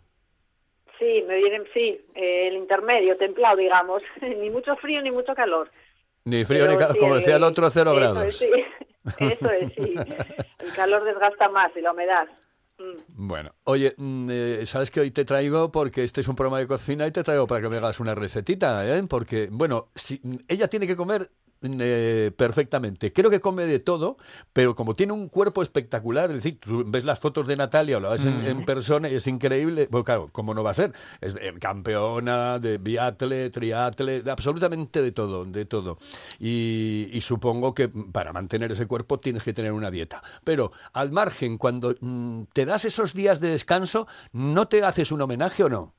Sí, 1.01 1.25
me 1.27 1.37
vienen, 1.37 1.65
sí, 1.73 1.99
eh, 2.15 2.49
el 2.49 2.57
intermedio, 2.57 3.17
templado, 3.17 3.57
digamos. 3.57 4.03
ni 4.21 4.51
mucho 4.51 4.77
frío 4.77 5.03
ni 5.03 5.11
mucho 5.11 5.35
calor. 5.35 5.71
Ni 6.27 6.45
frío 6.45 6.69
ni 6.69 6.77
calor, 6.77 6.93
sí, 6.93 6.99
como 7.01 7.17
decía 7.17 7.37
el 7.37 7.43
eh, 7.43 7.47
otro, 7.47 7.71
cero 7.71 7.91
eso 7.93 7.99
grados. 7.99 8.25
es, 8.27 8.37
sí. 8.37 8.51
Eso 9.19 9.51
es, 9.51 9.73
sí. 9.73 9.95
El 10.59 10.75
calor 10.77 11.03
desgasta 11.05 11.49
más 11.49 11.75
y 11.75 11.81
la 11.81 11.93
humedad. 11.93 12.29
Mm. 12.79 13.29
Bueno, 13.29 13.55
oye, 13.65 13.95
mm, 13.97 14.29
eh, 14.31 14.67
sabes 14.67 14.91
que 14.91 15.01
hoy 15.01 15.11
te 15.11 15.25
traigo 15.25 15.73
porque 15.73 16.05
este 16.05 16.21
es 16.21 16.29
un 16.29 16.35
programa 16.35 16.59
de 16.59 16.67
cocina 16.67 17.07
y 17.07 17.11
te 17.11 17.23
traigo 17.23 17.47
para 17.47 17.63
que 17.63 17.71
me 17.71 17.79
hagas 17.79 17.99
una 17.99 18.15
recetita, 18.15 18.87
¿eh? 18.87 19.03
Porque, 19.09 19.49
bueno, 19.51 19.89
si, 19.95 20.21
ella 20.49 20.69
tiene 20.69 20.87
que 20.87 20.97
comer 20.97 21.31
eh, 21.63 22.33
perfectamente. 22.37 23.13
Creo 23.13 23.31
que 23.31 23.41
come 23.41 23.67
de 23.67 23.79
todo, 23.79 24.17
pero 24.53 24.75
como 24.75 24.95
tiene 24.95 25.13
un 25.13 25.29
cuerpo 25.29 25.63
espectacular, 25.63 26.31
es 26.31 26.37
decir, 26.37 26.59
tú 26.59 26.85
ves 26.87 27.05
las 27.05 27.19
fotos 27.19 27.47
de 27.47 27.57
Natalia 27.57 27.99
o 27.99 28.01
la 28.01 28.11
ves 28.11 28.25
en, 28.25 28.47
en 28.47 28.65
persona 28.65 29.09
y 29.09 29.15
es 29.15 29.27
increíble. 29.27 29.89
Bueno, 29.91 30.05
claro, 30.05 30.29
¿cómo 30.33 30.55
no 30.55 30.63
va 30.63 30.71
a 30.71 30.75
ser? 30.75 30.93
Es 31.21 31.37
eh, 31.37 31.53
campeona 31.61 32.59
de 32.59 32.79
biatle, 32.79 33.51
triatle, 33.51 34.23
de 34.23 34.31
absolutamente 34.31 35.03
de 35.03 35.13
todo, 35.13 35.45
de 35.45 35.65
todo. 35.65 35.99
Y, 36.39 37.09
y 37.13 37.21
supongo 37.21 37.75
que 37.75 37.89
para 37.89 38.33
mantener 38.33 38.73
ese 38.73 38.87
cuerpo 38.87 39.21
tienes 39.21 39.45
que 39.45 39.53
tener 39.53 39.73
una 39.73 39.91
dieta. 39.91 40.23
Pero 40.45 40.73
al 40.93 41.13
margen, 41.13 41.59
cuando 41.59 41.95
mm, 42.01 42.45
te 42.53 42.65
das 42.65 42.85
esos 42.85 43.13
días 43.15 43.41
de 43.41 43.51
descanso, 43.51 44.07
¿no 44.33 44.69
te 44.69 44.83
haces 44.85 45.13
un 45.13 45.21
homenaje 45.21 45.65
o 45.65 45.69
no? 45.69 45.95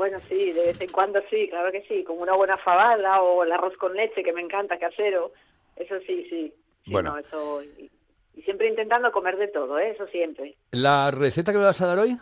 Bueno, 0.00 0.18
sí, 0.30 0.52
de 0.52 0.64
vez 0.64 0.80
en 0.80 0.90
cuando 0.90 1.20
sí, 1.28 1.46
claro 1.50 1.70
que 1.70 1.82
sí, 1.82 2.04
como 2.04 2.22
una 2.22 2.32
buena 2.34 2.56
fabada 2.56 3.20
o 3.20 3.44
el 3.44 3.52
arroz 3.52 3.76
con 3.76 3.92
leche 3.92 4.22
que 4.22 4.32
me 4.32 4.40
encanta 4.40 4.78
casero, 4.78 5.30
eso 5.76 5.98
sí, 6.06 6.26
sí. 6.30 6.54
sí, 6.86 6.90
Bueno. 6.90 7.10
no, 7.10 7.18
eso, 7.18 7.62
y, 7.62 7.90
y 8.34 8.40
siempre 8.40 8.68
intentando 8.68 9.12
comer 9.12 9.36
de 9.36 9.48
todo, 9.48 9.78
¿eh? 9.78 9.90
eso 9.90 10.06
siempre. 10.06 10.54
¿La 10.70 11.10
receta 11.10 11.52
que 11.52 11.58
me 11.58 11.64
vas 11.64 11.82
a 11.82 11.86
dar 11.86 11.98
hoy? 11.98 12.16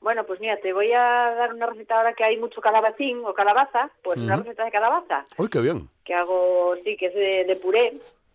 Bueno, 0.00 0.24
pues 0.26 0.40
mira, 0.40 0.56
te 0.56 0.72
voy 0.72 0.90
a 0.92 0.98
dar 1.38 1.54
una 1.54 1.66
receta 1.66 1.96
ahora 1.96 2.14
que 2.14 2.24
hay 2.24 2.36
mucho 2.38 2.60
calabacín 2.60 3.24
o 3.24 3.32
calabaza, 3.32 3.88
pues 4.02 4.18
una 4.18 4.34
receta 4.34 4.64
de 4.64 4.72
calabaza 4.72 5.24
¡Uy, 5.38 5.48
qué 5.48 5.60
bien! 5.60 5.88
que 6.04 6.14
hago, 6.14 6.74
sí, 6.82 6.96
que 6.96 7.06
es 7.06 7.14
de, 7.14 7.44
de 7.44 7.54
puré 7.54 7.92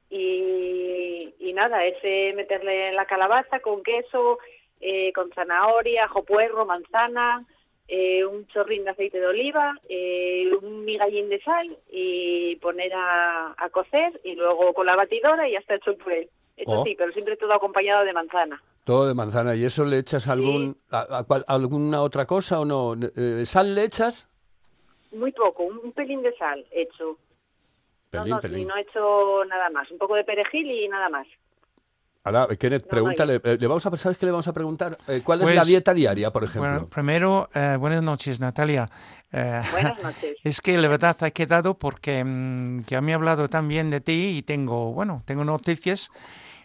y, 0.09 1.33
y 1.39 1.51
nada, 1.51 1.83
es 1.85 1.97
eh, 2.03 2.31
meterle 2.37 2.93
la 2.93 3.05
calabaza 3.05 3.59
con 3.59 3.83
queso, 3.83 4.39
eh, 4.79 5.11
con 5.11 5.29
zanahoria, 5.33 6.05
ajo 6.05 6.23
puerro, 6.23 6.65
manzana, 6.65 7.45
eh, 7.93 8.23
un 8.25 8.47
chorrín 8.47 8.85
de 8.85 8.91
aceite 8.91 9.19
de 9.19 9.27
oliva, 9.27 9.73
eh, 9.89 10.49
un 10.61 10.85
migallín 10.85 11.27
de 11.27 11.41
sal 11.41 11.67
y 11.91 12.55
poner 12.57 12.93
a, 12.93 13.53
a 13.57 13.69
cocer 13.69 14.19
y 14.23 14.35
luego 14.35 14.73
con 14.73 14.85
la 14.85 14.95
batidora 14.95 15.47
y 15.47 15.51
ya 15.51 15.59
está 15.59 15.75
hecho 15.75 15.91
el 15.91 15.97
puré. 15.97 16.29
Eso 16.55 16.71
Oh. 16.79 16.83
sí, 16.85 16.95
pero 16.97 17.11
siempre 17.11 17.35
todo 17.35 17.53
acompañado 17.53 18.05
de 18.05 18.13
manzana. 18.13 18.61
Todo 18.85 19.07
de 19.07 19.13
manzana. 19.13 19.55
¿Y 19.55 19.65
eso 19.65 19.83
le 19.83 19.97
echas 19.99 20.27
algún, 20.29 20.77
a- 20.89 21.25
a 21.27 21.53
alguna 21.53 22.01
otra 22.01 22.25
cosa 22.25 22.59
o 22.61 22.65
no? 22.65 22.93
Eh, 23.17 23.45
¿Sal 23.45 23.75
le 23.75 23.83
echas? 23.83 24.29
Muy 25.11 25.31
poco, 25.33 25.63
un, 25.63 25.77
un 25.83 25.91
pelín 25.91 26.21
de 26.21 26.33
sal 26.37 26.65
hecho. 26.71 27.17
Pelín, 28.09 28.29
no, 28.29 28.35
no, 28.35 28.41
pelín. 28.41 28.59
y 28.61 28.65
no 28.65 28.75
he 28.77 28.81
hecho 28.81 29.43
nada 29.45 29.69
más. 29.69 29.91
Un 29.91 29.97
poco 29.97 30.15
de 30.15 30.23
perejil 30.23 30.71
y 30.71 30.87
nada 30.87 31.09
más. 31.09 31.27
Ahora, 32.23 32.47
Kenneth, 32.55 32.85
pregúntale, 32.87 33.41
eh, 33.43 33.57
le 33.59 33.67
vamos 33.67 33.83
a, 33.85 33.97
¿sabes 33.97 34.17
qué 34.19 34.27
le 34.27 34.31
vamos 34.31 34.47
a 34.47 34.53
preguntar? 34.53 34.95
Eh, 35.07 35.21
¿Cuál 35.23 35.39
es 35.41 35.45
Pues, 35.45 35.55
la 35.55 35.65
dieta 35.65 35.91
diaria, 35.91 36.31
por 36.31 36.43
ejemplo? 36.43 36.69
Bueno, 36.71 36.87
primero, 36.87 37.49
eh, 37.53 37.77
buenas 37.79 38.03
noches, 38.03 38.39
Natalia. 38.39 38.87
Eh, 39.31 39.63
Buenas 39.71 40.03
noches. 40.03 40.35
Es 40.43 40.61
que 40.61 40.77
la 40.77 40.87
verdad 40.87 41.17
ha 41.21 41.31
quedado 41.31 41.79
porque 41.79 42.23
mm, 42.23 42.81
que 42.81 43.01
me 43.01 43.11
he 43.11 43.15
hablado 43.15 43.49
tan 43.49 43.67
bien 43.67 43.89
de 43.89 44.01
ti 44.01 44.35
y 44.37 44.41
tengo, 44.43 44.93
bueno, 44.93 45.23
tengo 45.25 45.43
noticias 45.43 46.11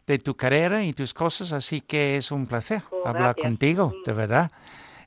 de 0.06 0.18
tu 0.18 0.36
carrera 0.36 0.84
y 0.84 0.92
tus 0.92 1.14
cosas, 1.14 1.52
así 1.52 1.80
que 1.80 2.16
es 2.18 2.30
un 2.30 2.46
placer 2.46 2.82
Oh, 2.90 3.08
hablar 3.08 3.34
gracias. 3.34 3.44
contigo, 3.46 3.94
de 4.04 4.12
verdad. 4.12 4.50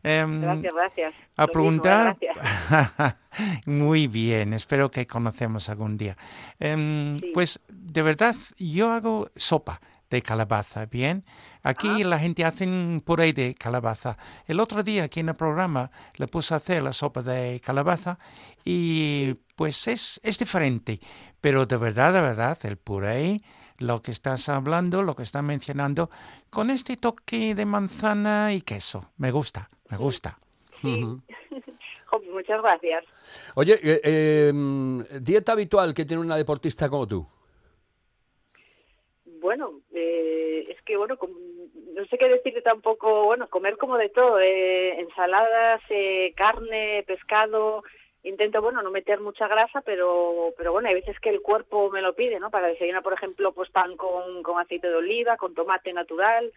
Em, 0.01 0.41
Gracias, 0.41 0.73
gracias. 0.73 1.13
a 1.35 1.41
Lo 1.41 1.47
mismo, 1.47 1.53
preguntar. 1.53 2.17
gracias. 2.19 3.15
Muy 3.67 4.07
bien, 4.07 4.53
espero 4.53 4.89
que 4.89 5.05
conocemos 5.05 5.69
algún 5.69 5.95
día. 5.97 6.17
Em, 6.59 7.17
Sí. 7.19 7.31
Pues 7.33 7.59
de 7.69 8.01
verdad, 8.01 8.35
yo 8.57 8.91
hago 8.91 9.29
sopa 9.35 9.79
de 10.09 10.21
calabaza, 10.21 10.85
¿bien? 10.85 11.23
Aquí 11.61 12.03
la 12.03 12.19
gente 12.19 12.43
hace 12.43 12.65
un 12.65 13.01
puré 13.05 13.33
de 13.33 13.53
calabaza. 13.55 14.17
El 14.47 14.59
otro 14.59 14.83
día 14.83 15.03
aquí 15.03 15.19
en 15.19 15.29
el 15.29 15.35
programa 15.35 15.91
le 16.15 16.27
puse 16.27 16.53
a 16.53 16.57
hacer 16.57 16.81
la 16.81 16.93
sopa 16.93 17.21
de 17.21 17.59
calabaza 17.63 18.17
y 18.65 19.35
pues 19.55 19.87
es, 19.87 20.19
es 20.23 20.39
diferente. 20.39 20.99
Pero 21.41 21.65
de 21.65 21.77
verdad, 21.77 22.13
de 22.13 22.21
verdad, 22.21 22.57
el 22.63 22.77
puré, 22.77 23.41
lo 23.77 24.01
que 24.01 24.11
estás 24.11 24.49
hablando, 24.49 25.03
lo 25.03 25.15
que 25.15 25.23
estás 25.23 25.43
mencionando, 25.43 26.09
con 26.49 26.69
este 26.69 26.97
toque 26.97 27.55
de 27.55 27.65
manzana 27.65 28.53
y 28.53 28.61
queso, 28.61 29.11
me 29.17 29.31
gusta, 29.31 29.69
me 29.89 29.97
gusta. 29.97 30.39
Pues 30.81 30.97
muchas 32.31 32.61
gracias. 32.61 33.05
Oye, 33.55 33.79
eh, 33.83 34.01
eh, 34.03 34.53
dieta 35.21 35.51
habitual 35.51 35.93
que 35.93 36.05
tiene 36.05 36.23
una 36.23 36.35
deportista 36.35 36.89
como 36.89 37.07
tú. 37.07 37.27
Bueno, 39.49 39.81
eh, 39.95 40.63
es 40.69 40.79
que 40.83 40.95
bueno, 40.95 41.17
no 41.95 42.05
sé 42.05 42.19
qué 42.19 42.29
decirte 42.29 42.61
tampoco, 42.61 43.23
bueno, 43.23 43.47
comer 43.47 43.77
como 43.77 43.97
de 43.97 44.09
todo, 44.09 44.39
eh, 44.39 44.99
ensaladas, 44.99 45.81
eh, 45.89 46.33
carne, 46.37 47.03
pescado, 47.07 47.83
intento, 48.21 48.61
bueno, 48.61 48.83
no 48.83 48.91
meter 48.91 49.19
mucha 49.21 49.47
grasa, 49.47 49.81
pero, 49.81 50.53
pero 50.55 50.71
bueno, 50.71 50.89
hay 50.89 50.93
veces 50.93 51.19
que 51.19 51.29
el 51.31 51.41
cuerpo 51.41 51.89
me 51.89 52.03
lo 52.03 52.13
pide, 52.13 52.39
¿no? 52.39 52.51
Para 52.51 52.67
desayunar, 52.67 53.01
por 53.01 53.13
ejemplo, 53.13 53.51
pues 53.51 53.71
pan 53.71 53.97
con, 53.97 54.43
con 54.43 54.59
aceite 54.59 54.87
de 54.87 54.97
oliva, 54.97 55.35
con 55.35 55.55
tomate 55.55 55.93
natural, 55.93 56.53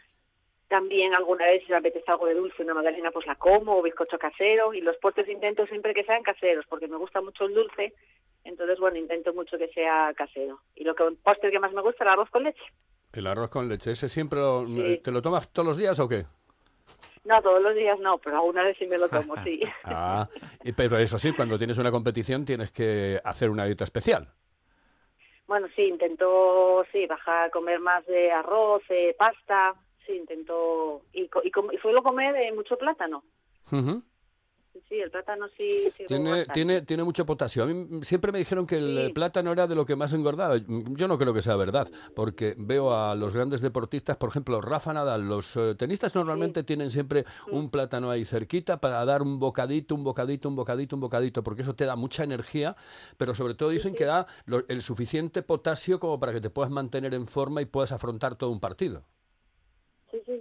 también 0.69 1.15
alguna 1.15 1.47
vez 1.47 1.65
si 1.65 1.73
me 1.73 1.79
apetece 1.79 2.11
algo 2.11 2.27
de 2.27 2.35
dulce, 2.35 2.63
una 2.63 2.75
magdalena, 2.75 3.11
pues 3.11 3.27
la 3.27 3.37
como, 3.37 3.79
o 3.79 3.83
bizcocho 3.83 4.19
casero, 4.19 4.75
y 4.75 4.83
los 4.83 4.99
postres 4.99 5.31
intento 5.31 5.65
siempre 5.67 5.95
que 5.95 6.05
sean 6.05 6.23
caseros, 6.23 6.67
porque 6.69 6.89
me 6.89 6.99
gusta 6.99 7.23
mucho 7.23 7.47
el 7.47 7.55
dulce, 7.55 7.95
entonces, 8.45 8.79
bueno, 8.79 8.99
intento 8.99 9.33
mucho 9.35 9.57
que 9.59 9.69
sea 9.69 10.13
casero. 10.15 10.61
Y 10.75 10.85
lo 10.85 10.95
que 10.95 11.05
postre 11.23 11.51
que 11.51 11.59
más 11.61 11.73
me 11.73 11.83
gusta, 11.83 12.05
el 12.05 12.11
arroz 12.11 12.31
con 12.31 12.43
leche. 12.45 12.63
El 13.13 13.27
arroz 13.27 13.51
con 13.51 13.69
leche, 13.69 13.91
¿ese 13.93 14.09
siempre 14.09 14.39
lo- 14.41 14.65
Sí. 14.65 14.99
te 14.99 15.11
lo 15.11 15.21
tomas 15.23 15.49
todos 15.53 15.67
los 15.69 15.77
días 15.77 15.99
o 16.01 16.09
qué? 16.09 16.25
No, 17.25 17.41
todos 17.41 17.63
los 17.63 17.75
días 17.75 17.99
no, 18.01 18.19
pero 18.19 18.37
alguna 18.39 18.65
vez 18.65 18.77
sí 18.79 18.87
me 18.87 18.99
lo 18.99 19.09
tomo, 19.09 19.35
sí. 19.45 19.61
Ah, 19.85 20.29
pero 20.77 20.97
eso 20.99 21.19
sí, 21.19 21.33
cuando 21.33 21.57
tienes 21.59 21.79
una 21.79 21.91
competición 21.93 22.45
tienes 22.45 22.73
que 22.73 23.21
hacer 23.25 23.51
una 23.51 23.65
dieta 23.65 23.85
especial. 23.85 24.29
Bueno, 25.47 25.69
sí, 25.77 25.83
intento, 25.83 26.85
sí, 26.93 27.07
bajar 27.07 27.47
a 27.47 27.51
comer 27.51 27.79
más 27.81 28.07
de 28.07 28.33
arroz, 28.33 28.83
eh, 28.89 29.15
pasta, 29.19 29.75
sí, 30.07 30.13
intento, 30.15 31.03
y, 31.13 31.23
y, 31.25 31.29
y 31.73 31.79
suelo 31.79 32.03
comer 32.03 32.35
eh, 32.37 32.53
mucho 32.53 32.77
plátano. 32.79 33.23
Ujú. 33.71 34.03
Sí, 34.89 35.01
el 35.01 35.11
plátano 35.11 35.47
sí, 35.57 35.93
sí 35.97 36.05
Tiene, 36.07 36.47
tiene, 36.47 36.83
tiene 36.83 37.05
mucho 37.05 37.27
potasio. 37.27 37.63
A 37.63 37.67
mí 37.67 37.75
mm, 37.75 38.03
siempre 38.03 38.33
me 38.33 38.39
dijeron 38.39 38.67
que 38.67 38.77
el 38.77 39.07
Sí. 39.09 39.13
plátano 39.13 39.53
era 39.53 39.67
de 39.67 39.75
lo 39.75 39.85
que 39.85 39.97
más 39.97 40.13
engordaba. 40.13 40.57
Mm, 40.57 40.97
Yo 40.97 41.09
no 41.09 41.19
creo 41.19 41.33
que 41.35 41.43
sea 41.43 41.57
verdad, 41.57 41.89
porque 42.15 42.55
veo 42.59 42.95
a 42.95 43.15
los 43.15 43.35
grandes 43.35 43.61
deportistas, 43.61 44.17
por 44.17 44.31
ejemplo, 44.31 44.61
Rafa 44.61 44.93
Nadal, 44.93 45.29
los 45.29 45.57
eh, 45.57 45.75
tenistas 45.77 46.15
normalmente 46.15 46.63
tienen 46.65 46.91
siempre 46.91 47.25
un 47.51 47.71
plátano 47.71 48.11
ahí 48.11 48.25
cerquita 48.25 48.81
para 48.81 49.05
dar 49.05 49.23
un 49.23 49.39
bocadito, 49.39 49.95
un 49.95 50.05
bocadito, 50.05 50.49
un 50.49 50.57
bocadito, 50.57 50.97
un 50.97 51.01
bocadito, 51.01 51.43
porque 51.43 51.63
eso 51.63 51.75
te 51.75 51.85
da 51.87 51.97
mucha 51.97 52.25
energía, 52.25 52.75
pero 53.19 53.35
sobre 53.35 53.55
todo 53.55 53.69
dicen 53.71 53.95
que 53.95 54.05
da 54.05 54.27
lo- 54.47 54.65
el 54.69 54.83
suficiente 54.83 55.43
potasio 55.43 56.01
como 56.01 56.19
para 56.19 56.33
que 56.33 56.41
te 56.41 56.51
puedas 56.51 56.71
mantener 56.71 57.15
en 57.15 57.27
forma 57.27 57.61
y 57.63 57.67
puedas 57.67 57.93
afrontar 57.93 58.37
todo 58.37 58.51
un 58.51 58.61
partido. 58.61 59.05
Sí, 60.11 60.19
sí, 60.27 60.39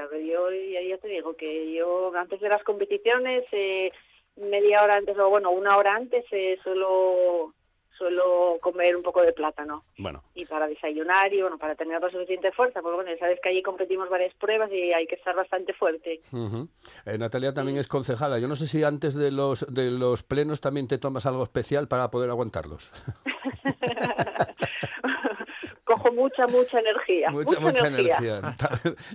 sí, 0.00 0.06
sí, 0.06 0.06
a 0.06 0.06
ver, 0.06 0.24
yo 0.24 0.50
ya, 0.50 0.98
te 0.98 1.08
digo 1.08 1.34
que 1.34 1.72
yo 1.72 2.12
antes 2.14 2.40
de 2.40 2.48
las 2.48 2.62
competiciones, 2.62 3.44
eh, 3.52 3.90
media 4.36 4.82
hora 4.82 4.96
antes 4.96 5.16
o 5.18 5.28
bueno, 5.28 5.50
una 5.50 5.76
hora 5.76 5.94
antes, 5.94 6.24
eh, 6.30 6.58
suelo, 6.62 7.54
suelo 7.96 8.58
comer 8.60 8.96
un 8.96 9.02
poco 9.02 9.22
de 9.22 9.32
plátano. 9.32 9.84
Bueno, 9.98 10.22
Y 10.34 10.46
para 10.46 10.66
desayunar 10.66 11.32
y 11.32 11.42
bueno, 11.42 11.58
para 11.58 11.74
tener 11.74 12.00
la 12.00 12.10
suficiente 12.10 12.52
fuerza, 12.52 12.80
porque 12.80 12.96
bueno, 12.96 13.10
sabes 13.18 13.38
que 13.42 13.50
allí 13.50 13.62
competimos 13.62 14.08
varias 14.08 14.34
pruebas 14.34 14.70
y 14.72 14.92
hay 14.92 15.06
que 15.06 15.16
estar 15.16 15.34
bastante 15.36 15.72
fuerte. 15.74 16.20
Eh, 17.06 17.18
Natalia 17.18 17.52
también 17.52 17.78
es 17.78 17.88
concejala. 17.88 18.38
Yo 18.38 18.48
no 18.48 18.56
sé 18.56 18.66
si 18.66 18.82
antes 18.82 19.14
de 19.14 19.30
los, 19.30 19.66
de 19.72 19.90
los 19.90 20.22
plenos 20.22 20.60
también 20.60 20.88
te 20.88 20.98
tomas 20.98 21.26
algo 21.26 21.44
especial 21.44 21.88
para 21.88 22.10
poder 22.10 22.30
aguantarlos. 22.30 22.90
Cojo 25.90 26.12
mucha, 26.12 26.46
mucha 26.46 26.78
energía. 26.78 27.30
Mucha, 27.30 27.58
mucha 27.58 27.86
energía. 27.88 28.54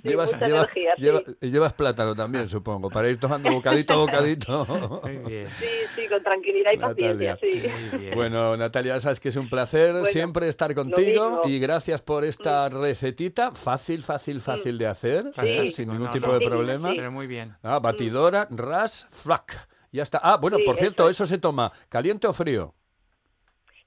llevas, 0.03 0.33
mucha 0.33 0.47
llevas- 0.47 0.49
energía, 0.75 0.93
sí. 0.97 1.01
lleva- 1.01 1.21
llevas 1.39 1.73
plátano 1.73 2.13
también, 2.15 2.49
supongo, 2.49 2.89
para 2.89 3.09
ir 3.09 3.17
tomando 3.19 3.49
bocadito 3.51 3.93
a 3.93 3.97
bocadito. 4.05 4.65
Muy 5.03 5.17
bien. 5.19 5.47
Sí, 5.47 5.65
sí, 5.95 6.07
con 6.09 6.21
tranquilidad 6.21 6.71
y 6.73 6.77
Natalia. 6.77 7.33
paciencia, 7.35 7.37
sí. 7.41 7.89
Muy 7.91 7.99
bien. 7.99 8.15
Bueno, 8.15 8.57
Natalia, 8.57 8.99
sabes 8.99 9.19
que 9.21 9.29
es 9.29 9.35
un 9.37 9.49
placer 9.49 9.91
Bueno, 9.91 10.05
siempre 10.07 10.47
estar 10.49 10.73
contigo. 10.75 11.43
Mm. 11.45 11.49
y 11.49 11.59
gracias 11.59 12.01
por 12.01 12.25
esta 12.25 12.67
recetita, 12.69 13.51
fácil, 13.51 14.03
fácil, 14.03 14.41
fácil 14.41 14.77
de 14.77 14.87
hacer, 14.87 15.23
Sí. 15.39 15.67
sin 15.73 15.89
ningún 15.89 16.07
no, 16.07 16.11
tipo 16.11 16.27
no. 16.27 16.33
de 16.33 16.39
Sí, 16.39 16.45
problema. 16.45 16.89
sí. 16.91 16.95
Pero 16.97 17.11
muy 17.11 17.27
bien. 17.27 17.55
Ah, 17.63 17.79
batidora, 17.79 18.47
ras, 18.51 19.07
frac. 19.09 19.69
Ya 19.93 20.03
está. 20.03 20.17
Ah, 20.21 20.35
bueno, 20.37 20.57
Sí, 20.57 20.63
por 20.63 20.75
cierto, 20.77 21.03
eso 21.03 21.11
eso, 21.11 21.23
es. 21.23 21.29
se 21.29 21.37
toma 21.37 21.71
caliente 21.87 22.27
o 22.27 22.33
frío. 22.33 22.73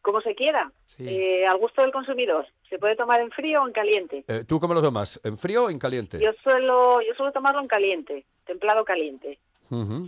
Como 0.01 0.21
se 0.23 0.35
quiera, 0.35 0.73
Sí. 0.87 1.07
eh, 1.07 1.47
al 1.47 1.59
gusto 1.59 1.83
del 1.83 1.93
consumidor. 1.93 2.47
Se 2.69 2.79
puede 2.79 2.97
tomar 2.97 3.21
en 3.21 3.31
frío 3.31 3.63
o 3.63 3.67
en 3.67 3.73
caliente. 3.73 4.25
Eh, 4.29 4.45
¿Tú 4.47 4.61
cómo 4.61 4.75
lo 4.75 4.83
tomas? 4.83 5.21
¿En 5.25 5.39
frío 5.39 5.65
o 5.65 5.71
en 5.71 5.79
caliente? 5.79 6.21
Yo 6.21 6.31
suelo, 6.43 7.01
yo 7.01 7.15
suelo 7.17 7.33
tomarlo 7.33 7.61
en 7.61 7.69
caliente, 7.69 8.27
templado 8.45 8.85
caliente, 8.85 9.39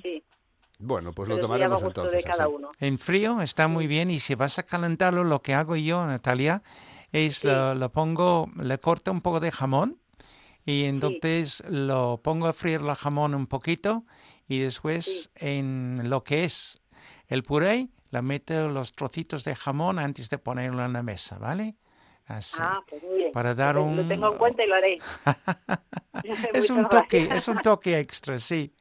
sí. 0.02 0.22
Bueno, 0.78 1.12
pues 1.12 1.28
lo 1.28 1.34
pero 1.34 1.44
a 1.44 1.48
tomaremos 1.48 1.82
entonces. 1.82 2.24
de 2.24 2.30
cada 2.30 2.48
uno. 2.48 2.70
En 2.80 2.98
frío 2.98 3.42
está 3.42 3.68
muy 3.68 3.86
bien 3.86 4.10
y 4.10 4.18
si 4.18 4.34
vas 4.34 4.58
a 4.58 4.62
calentarlo, 4.62 5.24
lo 5.24 5.42
que 5.42 5.52
hago 5.52 5.76
yo, 5.76 6.04
Natalia, 6.06 6.62
es 7.12 7.38
Sí. 7.38 7.48
lo, 7.48 7.74
lo 7.74 7.90
pongo, 7.92 8.48
le 8.62 8.78
corto 8.78 9.12
un 9.12 9.20
poco 9.20 9.40
de 9.40 9.50
jamón 9.50 9.98
y 10.64 10.84
entonces 10.84 11.62
lo 11.68 12.20
pongo 12.22 12.46
a 12.46 12.52
freír 12.54 12.80
el 12.80 12.94
jamón 12.94 13.34
un 13.34 13.46
poquito 13.46 14.04
y 14.48 14.58
después 14.60 15.30
en 15.36 16.08
lo 16.08 16.24
que 16.24 16.44
es 16.44 16.80
el 17.28 17.42
puré 17.42 17.88
le 18.10 18.22
meto 18.22 18.68
los 18.68 18.92
trocitos 18.92 19.44
de 19.44 19.54
jamón 19.54 19.98
antes 19.98 20.30
de 20.30 20.38
ponerlo 20.38 20.84
en 20.84 20.92
la 20.94 21.02
mesa, 21.02 21.38
¿vale? 21.38 21.76
Así. 22.30 22.58
Ah, 22.60 22.80
pues. 22.88 23.02
Para 23.32 23.54
dar 23.56 23.74
Lo- 23.74 23.82
un... 23.84 23.96
Lo 23.96 24.06
tengo 24.06 24.30
en 24.32 24.38
cuenta 24.38 24.62
y 24.62 24.68
lo 24.68 24.74
haré. 24.76 24.98
es 26.54 26.70
un 26.70 26.88
toque, 26.88 27.28
es 27.32 27.48
un 27.48 27.58
toque 27.58 27.98
extra, 27.98 28.38
sí. 28.38 28.72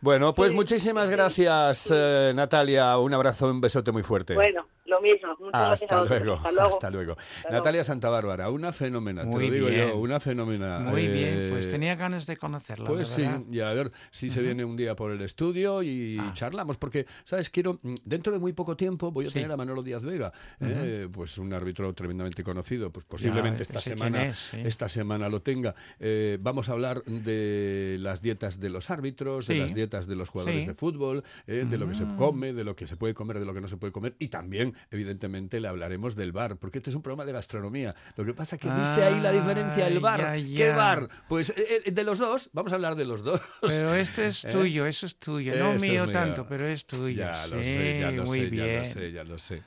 Bueno, 0.00 0.34
pues 0.34 0.52
muchísimas 0.52 1.08
gracias, 1.08 1.92
eh, 1.94 2.32
Natalia. 2.34 2.98
Un 2.98 3.14
abrazo, 3.14 3.50
un 3.50 3.60
besote 3.60 3.92
muy 3.92 4.02
fuerte. 4.02 4.34
Bueno, 4.34 4.66
lo 4.88 5.00
mismo. 5.00 5.36
Muchas 5.38 5.82
Hasta 5.82 6.04
luego, 6.04 6.34
Hasta 6.34 6.52
luego. 6.52 6.68
hasta 6.68 6.90
luego. 6.90 7.12
Hasta 7.18 7.50
Natalia 7.50 7.84
Santa 7.84 8.08
Bárbara, 8.08 8.50
una 8.50 8.72
fenómena, 8.72 9.22
te 9.22 9.28
Muy 9.28 9.48
lo 9.48 9.54
digo 9.54 9.66
bien. 9.68 9.88
yo, 9.88 9.96
una 9.98 10.18
fenómena. 10.20 10.78
Muy 10.80 11.08
bien, 11.08 11.48
pues 11.50 11.66
Eh, 11.66 11.70
tenía 11.70 11.94
ganas 11.96 12.26
de 12.26 12.36
conocerla, 12.36 12.86
Pues 12.86 13.08
sí, 13.08 13.24
y 13.50 13.60
a 13.60 13.72
ver 13.72 13.90
si 14.10 14.30
se 14.30 14.42
viene 14.42 14.64
un 14.64 14.76
día 14.76 14.96
por 14.96 15.10
el 15.12 15.20
estudio 15.22 15.82
y 15.82 16.18
Ah. 16.18 16.30
charlamos, 16.34 16.76
porque, 16.76 17.06
¿sabes? 17.24 17.50
Quiero, 17.50 17.78
mm, 17.82 17.94
dentro 18.04 18.32
de 18.32 18.38
muy 18.38 18.52
poco 18.52 18.76
tiempo 18.76 19.10
voy 19.12 19.26
a 19.26 19.28
Sí. 19.28 19.34
tener 19.34 19.52
a 19.52 19.56
Manolo 19.56 19.82
Díaz 19.82 20.02
Vega, 20.02 20.32
eh, 20.60 21.08
pues 21.12 21.38
un 21.38 21.52
árbitro 21.52 21.92
tremendamente 21.94 22.42
conocido, 22.42 22.90
pues 22.90 23.04
posiblemente 23.04 23.62
esta 23.62 23.80
semana, 23.80 24.26
es, 24.26 24.36
sí. 24.38 24.58
esta 24.64 24.88
semana 24.88 25.28
lo 25.28 25.42
tenga. 25.42 25.74
Eh, 26.00 26.38
vamos 26.40 26.68
a 26.68 26.72
hablar 26.72 27.02
de 27.04 27.96
las 28.00 28.22
dietas 28.22 28.58
de 28.60 28.70
los 28.70 28.90
árbitros, 28.90 29.46
de 29.46 29.56
las 29.58 29.74
dietas 29.74 30.06
de 30.06 30.16
los 30.16 30.28
jugadores 30.28 30.62
Sí. 30.62 30.66
de 30.68 30.74
fútbol, 30.74 31.22
eh, 31.46 31.66
de 31.68 31.78
lo 31.78 31.88
que 31.88 31.94
se 31.94 32.04
Mm. 32.04 32.16
come, 32.16 32.52
de 32.52 32.64
lo 32.64 32.74
que 32.74 32.86
se 32.86 32.96
puede 32.96 33.14
comer, 33.14 33.38
de 33.38 33.44
lo 33.44 33.54
que 33.54 33.60
no 33.60 33.68
se 33.68 33.76
puede 33.76 33.92
comer, 33.92 34.14
y 34.18 34.28
también, 34.28 34.74
evidentemente, 34.90 35.60
le 35.60 35.68
hablaremos 35.68 36.16
del 36.16 36.32
bar, 36.32 36.56
porque 36.56 36.78
este 36.78 36.90
es 36.90 36.96
un 36.96 37.02
programa 37.02 37.24
de 37.24 37.32
gastronomía. 37.32 37.94
Lo 38.16 38.24
que 38.24 38.34
pasa 38.34 38.58
que 38.58 38.68
viste 38.70 39.02
ahí 39.02 39.20
la 39.20 39.32
diferencia, 39.32 39.86
el 39.86 40.00
bar. 40.00 40.36
ya, 40.38 40.56
¿Qué 40.56 40.70
bar? 40.70 41.08
Pues 41.28 41.50
eh, 41.50 41.82
eh, 41.86 41.90
de 41.90 42.04
los 42.04 42.18
dos, 42.18 42.50
vamos 42.52 42.72
a 42.72 42.76
hablar 42.76 42.94
de 42.96 43.04
los 43.04 43.22
dos. 43.22 43.40
Pero 43.60 43.94
este 43.94 44.28
es 44.28 44.44
¿Eh? 44.44 44.48
tuyo, 44.48 44.86
eso 44.86 45.06
es 45.06 45.16
tuyo. 45.18 45.52
No 45.56 45.72
Eso 45.72 45.76
es 45.76 45.82
mío 45.82 46.10
tanto, 46.10 46.46
pero 46.46 46.66
es 46.66 46.86
tuyo. 46.86 47.16
Ya 47.24 47.46
lo 47.46 47.62
sé, 47.62 47.98
ya 48.00 48.10
lo 48.10 48.24
muy 48.24 48.40
sé, 48.40 48.46
bien. 48.46 48.66
ya 48.66 48.78
lo 48.80 48.86
sé, 48.86 49.12
ya 49.12 49.24
lo 49.24 49.38
sé. 49.38 49.62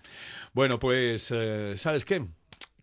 Bueno, 0.53 0.79
pues, 0.79 1.31
eh, 1.33 1.73
¿sabes 1.77 2.03
qué? 2.05 2.25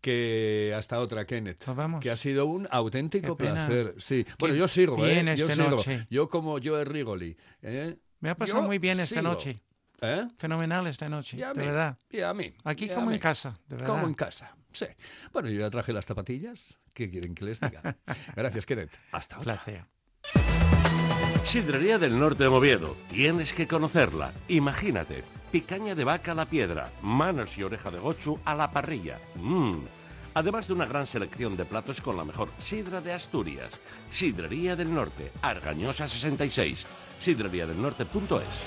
Que 0.01 0.73
hasta 0.77 1.01
otra, 1.01 1.27
Kenneth. 1.27 1.67
Nos 1.67 1.77
vamos. 1.77 2.01
Que 2.03 2.11
ha 2.11 2.17
sido 2.17 2.47
un 2.47 2.69
auténtico 2.71 3.37
placer. 3.37 3.95
Sí. 3.99 4.25
Bueno, 4.39 4.55
yo 4.55 4.69
sigo, 4.69 4.97
bien 4.97 5.29
¿eh? 5.29 5.37
Yo 5.37 5.45
esta 5.47 5.57
sigo. 5.57 5.77
noche. 5.77 6.07
Yo 6.09 6.29
como 6.29 6.59
Joe 6.63 6.85
Rigoli. 6.85 7.37
¿eh? 7.63 7.97
Me 8.21 8.31
ha 8.31 8.37
pasado 8.37 8.61
Yo 8.61 8.67
muy 8.67 8.79
bien 8.79 8.99
esta 9.01 9.23
noche. 9.23 9.61
¿Eh? 10.01 10.29
Fenomenal 10.37 10.87
esta 10.87 11.09
noche, 11.09 11.37
Y 11.37 11.43
a 11.43 11.53
de 11.53 11.61
mí, 11.61 11.67
verdad. 11.67 11.99
Y 12.11 12.21
a 12.21 12.33
mí. 12.33 12.53
Aquí 12.65 12.87
y 12.87 12.91
a 12.91 12.95
como 12.95 13.11
en 13.11 13.19
casa, 13.19 13.59
de 13.67 13.77
verdad. 13.77 13.87
Como 13.87 14.07
en 14.07 14.15
casa, 14.15 14.55
sí. 14.73 14.87
Bueno, 15.33 15.49
yo 15.49 15.61
ya 15.61 15.71
traje 15.71 15.93
las 15.93 16.07
zapatillas. 16.07 16.79
¿Qué 16.93 17.11
quieren 17.11 17.35
que 17.35 17.45
les 17.45 17.61
diga? 17.61 17.97
Gracias, 18.37 18.67
Kenneth. 18.67 18.97
Hasta 19.13 19.39
otra. 19.39 19.55
Placer. 19.55 19.85
Sidrería 21.43 21.99
del 21.99 22.19
Norte 22.19 22.45
de 22.45 22.49
Oviedo. 22.49 22.97
Tienes 23.09 23.53
que 23.53 23.67
conocerla. 23.67 24.33
Imagínate. 24.49 25.25
Picaña 25.51 25.95
de 25.95 26.05
vaca 26.05 26.33
a 26.33 26.35
la 26.35 26.45
piedra, 26.45 26.91
manos 27.03 27.57
y 27.57 27.63
oreja 27.63 27.91
de 27.91 27.99
gochu 27.99 28.39
a 28.45 28.55
la 28.55 28.71
parrilla. 28.71 29.19
Mmm. 29.37 29.79
Además 30.35 30.69
de 30.69 30.75
una 30.75 30.87
gran 30.87 31.07
selección 31.07 31.57
de 31.57 31.65
platos 31.65 32.01
con 32.01 32.17
la 32.17 32.25
mejor 32.25 32.51
sidra 32.59 33.01
de 33.01 33.13
Asturias. 33.13 33.81
Sidrería 34.11 34.77
del 34.77 34.95
Norte, 34.95 35.33
Argañosa 35.41 36.07
66. 36.07 36.87
Sidreriadelnorte.es. 37.19 38.67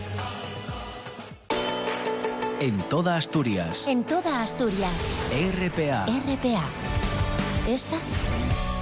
En 2.62 2.78
toda 2.90 3.18
Asturias. 3.18 3.88
En 3.88 4.04
toda 4.04 4.44
Asturias. 4.44 5.10
RPA. 5.32 6.06
RPA. 6.06 6.64
Esta 7.68 7.98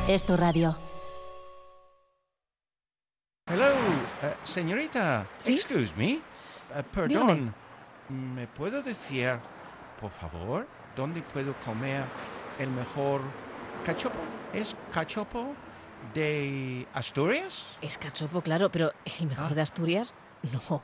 es 0.09 0.25
tu 0.25 0.35
radio. 0.35 0.75
Hello, 3.47 3.65
eh, 4.21 4.35
señorita. 4.43 5.25
¿Sí? 5.39 5.53
Excuse 5.53 5.93
me. 5.95 6.11
Eh, 6.11 6.21
perdón. 6.91 7.55
¿Me 8.09 8.47
puedo 8.47 8.81
decir, 8.81 9.39
por 10.01 10.11
favor, 10.11 10.67
dónde 10.95 11.21
puedo 11.21 11.53
comer 11.65 12.03
el 12.59 12.69
mejor 12.71 13.21
cachopo? 13.85 14.19
¿Es 14.53 14.75
cachopo 14.91 15.53
de 16.13 16.85
Asturias? 16.93 17.67
Es 17.81 17.97
cachopo, 17.97 18.41
claro, 18.41 18.69
pero 18.69 18.91
el 19.19 19.27
mejor 19.27 19.51
Ah. 19.51 19.55
de 19.55 19.61
Asturias, 19.61 20.13
no. 20.69 20.83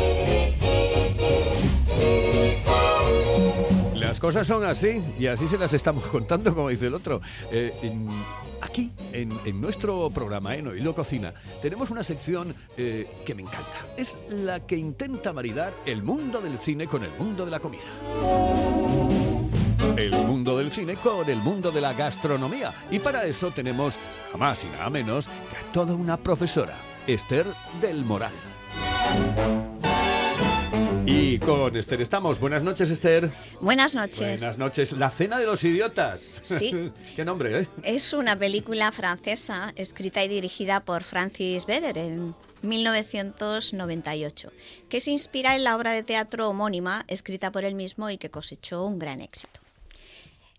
Las 4.11 4.19
cosas 4.19 4.45
son 4.45 4.65
así 4.65 5.01
y 5.17 5.27
así 5.27 5.47
se 5.47 5.57
las 5.57 5.71
estamos 5.71 6.05
contando, 6.11 6.53
como 6.53 6.67
dice 6.67 6.87
el 6.87 6.95
otro. 6.95 7.21
Eh, 7.49 7.71
aquí, 8.59 8.91
en, 9.13 9.61
nuestro 9.61 10.09
programa, 10.09 10.53
en 10.53 10.67
Oído 10.67 10.93
Cocina, 10.93 11.33
tenemos 11.61 11.91
una 11.91 12.03
sección 12.03 12.53
eh, 12.75 13.07
que 13.25 13.33
me 13.33 13.43
encanta. 13.43 13.71
Es 13.95 14.17
la 14.27 14.67
que 14.67 14.75
intenta 14.75 15.31
maridar 15.31 15.71
el 15.85 16.03
mundo 16.03 16.41
del 16.41 16.59
cine 16.59 16.87
con 16.87 17.05
el 17.05 17.11
mundo 17.17 17.45
de 17.45 17.51
la 17.51 17.61
comida. 17.61 17.85
El 19.95 20.11
mundo 20.11 20.57
del 20.57 20.71
cine 20.71 20.97
con 20.97 21.29
el 21.29 21.37
mundo 21.37 21.71
de 21.71 21.79
la 21.79 21.93
gastronomía. 21.93 22.73
Y 22.91 22.99
para 22.99 23.23
eso 23.23 23.51
tenemos, 23.51 23.97
nada 24.25 24.37
más 24.37 24.61
y 24.65 24.67
nada 24.67 24.89
menos, 24.89 25.27
que 25.27 25.55
a 25.55 25.71
toda 25.71 25.93
una 25.93 26.17
profesora, 26.17 26.75
Esther 27.07 27.45
del 27.79 28.03
Moral. 28.03 28.33
Y 31.13 31.39
con 31.39 31.75
Esther 31.75 31.99
estamos. 31.99 32.39
Buenas 32.39 32.63
noches, 32.63 32.89
Esther. 32.89 33.29
Buenas 33.59 33.95
noches. 33.95 34.39
Buenas 34.39 34.57
noches. 34.57 34.93
La 34.93 35.09
cena 35.09 35.39
de 35.39 35.45
los 35.45 35.61
idiotas. 35.65 36.39
Sí. 36.41 36.89
Qué 37.17 37.25
nombre, 37.25 37.59
¿eh? 37.59 37.67
Es 37.83 38.13
una 38.13 38.39
película 38.39 38.93
francesa 38.93 39.73
escrita 39.75 40.23
y 40.23 40.29
dirigida 40.29 40.85
por 40.85 41.03
Francis 41.03 41.65
Weber 41.67 41.97
en 41.97 42.33
1998, 42.61 44.53
que 44.87 45.01
se 45.01 45.11
inspira 45.11 45.57
en 45.57 45.65
la 45.65 45.75
obra 45.75 45.91
de 45.91 46.03
teatro 46.03 46.47
homónima 46.47 47.03
escrita 47.09 47.51
por 47.51 47.65
él 47.65 47.75
mismo 47.75 48.09
y 48.09 48.17
que 48.17 48.31
cosechó 48.31 48.85
un 48.85 48.97
gran 48.97 49.19
éxito. 49.19 49.59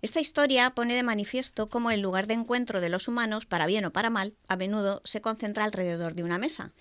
Esta 0.02 0.20
historia 0.20 0.68
pone 0.70 0.94
de 0.94 1.02
manifiesto 1.02 1.70
cómo 1.70 1.90
el 1.90 2.02
lugar 2.02 2.26
de 2.26 2.34
encuentro 2.34 2.82
de 2.82 2.90
los 2.90 3.08
humanos, 3.08 3.46
para 3.46 3.64
bien 3.64 3.86
o 3.86 3.90
para 3.90 4.10
mal, 4.10 4.34
a 4.48 4.56
menudo 4.56 5.00
se 5.04 5.22
concentra 5.22 5.64
alrededor 5.64 6.12
de 6.12 6.24
una 6.24 6.36
mesa. 6.36 6.72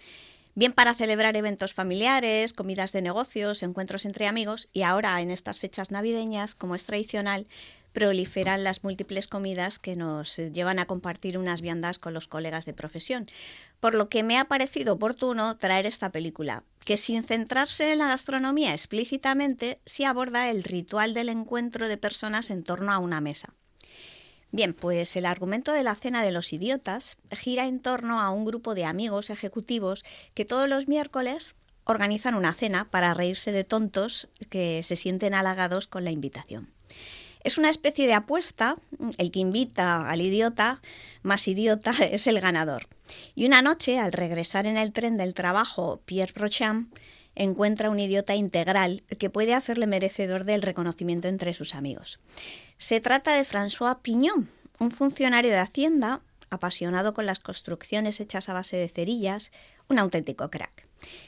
Bien 0.53 0.73
para 0.73 0.93
celebrar 0.93 1.37
eventos 1.37 1.73
familiares, 1.73 2.51
comidas 2.51 2.91
de 2.91 3.01
negocios, 3.01 3.63
encuentros 3.63 4.03
entre 4.03 4.27
amigos 4.27 4.67
y 4.73 4.81
ahora 4.81 5.21
en 5.21 5.31
estas 5.31 5.59
fechas 5.59 5.91
navideñas, 5.91 6.55
como 6.55 6.75
es 6.75 6.83
tradicional, 6.83 7.47
proliferan 7.93 8.65
las 8.65 8.83
múltiples 8.83 9.27
comidas 9.27 9.79
que 9.79 9.95
nos 9.95 10.35
llevan 10.35 10.79
a 10.79 10.87
compartir 10.87 11.37
unas 11.37 11.61
viandas 11.61 11.99
con 11.99 12.13
los 12.13 12.27
colegas 12.27 12.65
de 12.65 12.73
profesión. 12.73 13.27
Por 13.79 13.95
lo 13.95 14.09
que 14.09 14.23
me 14.23 14.37
ha 14.37 14.45
parecido 14.45 14.95
oportuno 14.95 15.55
traer 15.55 15.85
esta 15.85 16.11
película, 16.11 16.63
que 16.83 16.97
sin 16.97 17.23
centrarse 17.23 17.93
en 17.93 17.99
la 17.99 18.07
gastronomía 18.07 18.73
explícitamente, 18.73 19.79
sí 19.85 20.03
aborda 20.03 20.49
el 20.49 20.63
ritual 20.63 21.13
del 21.13 21.29
encuentro 21.29 21.87
de 21.87 21.97
personas 21.97 22.49
en 22.49 22.63
torno 22.63 22.91
a 22.91 22.97
una 22.97 23.21
mesa. 23.21 23.53
Bien, 24.51 24.73
pues 24.73 25.15
el 25.15 25.25
argumento 25.25 25.71
de 25.71 25.83
la 25.83 25.95
cena 25.95 26.23
de 26.23 26.31
los 26.31 26.51
idiotas 26.51 27.17
gira 27.31 27.67
en 27.67 27.79
torno 27.79 28.19
a 28.19 28.31
un 28.31 28.43
grupo 28.43 28.75
de 28.75 28.83
amigos 28.83 29.29
ejecutivos 29.29 30.03
que 30.33 30.43
todos 30.43 30.67
los 30.67 30.89
miércoles 30.89 31.55
organizan 31.85 32.35
una 32.35 32.53
cena 32.53 32.89
para 32.89 33.13
reírse 33.13 33.51
de 33.51 33.63
tontos 33.63 34.27
que 34.49 34.83
se 34.83 34.97
sienten 34.97 35.33
halagados 35.33 35.87
con 35.87 36.03
la 36.03 36.11
invitación. 36.11 36.73
Es 37.43 37.57
una 37.57 37.69
especie 37.69 38.07
de 38.07 38.13
apuesta, 38.13 38.77
el 39.17 39.31
que 39.31 39.39
invita 39.39 40.07
al 40.07 40.21
idiota 40.21 40.81
más 41.23 41.47
idiota 41.47 41.91
es 42.11 42.27
el 42.27 42.39
ganador. 42.39 42.87
Y 43.35 43.45
una 43.45 43.61
noche, 43.61 43.99
al 43.99 44.11
regresar 44.11 44.67
en 44.67 44.77
el 44.77 44.93
tren 44.93 45.17
del 45.17 45.33
trabajo, 45.33 46.01
Pierre 46.05 46.33
Prochamp 46.33 46.93
encuentra 47.35 47.89
un 47.89 47.99
idiota 47.99 48.35
integral 48.35 49.03
que 49.17 49.29
puede 49.29 49.53
hacerle 49.53 49.87
merecedor 49.87 50.43
del 50.43 50.61
reconocimiento 50.61 51.27
entre 51.29 51.53
sus 51.53 51.75
amigos. 51.75 52.19
Se 52.81 52.99
trata 52.99 53.35
de 53.35 53.45
François 53.45 53.99
Pignon, 54.01 54.49
un 54.79 54.89
funcionario 54.89 55.51
de 55.51 55.59
Hacienda 55.59 56.21
apasionado 56.49 57.13
con 57.13 57.27
las 57.27 57.37
construcciones 57.37 58.19
hechas 58.19 58.49
a 58.49 58.53
base 58.53 58.75
de 58.75 58.89
cerillas, 58.89 59.51
un 59.87 59.99
auténtico 59.99 60.49
crack. 60.49 60.87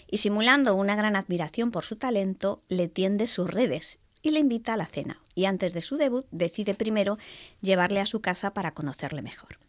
y 0.09 0.17
simulando 0.17 0.73
una 0.73 0.95
gran 0.95 1.15
admiración 1.15 1.69
por 1.69 1.83
su 1.83 1.95
talento, 1.95 2.59
le 2.69 2.87
tiende 2.87 3.27
sus 3.27 3.51
redes 3.51 3.99
y 4.23 4.31
le 4.31 4.39
invita 4.39 4.73
a 4.73 4.77
la 4.77 4.87
cena. 4.87 5.21
Y 5.35 5.45
antes 5.45 5.73
de 5.73 5.83
su 5.83 5.97
debut 5.97 6.25
decide 6.31 6.73
primero 6.73 7.19
llevarle 7.61 7.99
a 7.99 8.07
su 8.07 8.19
casa 8.19 8.55
para 8.55 8.73
conocerle 8.73 9.21
mejor. 9.21 9.59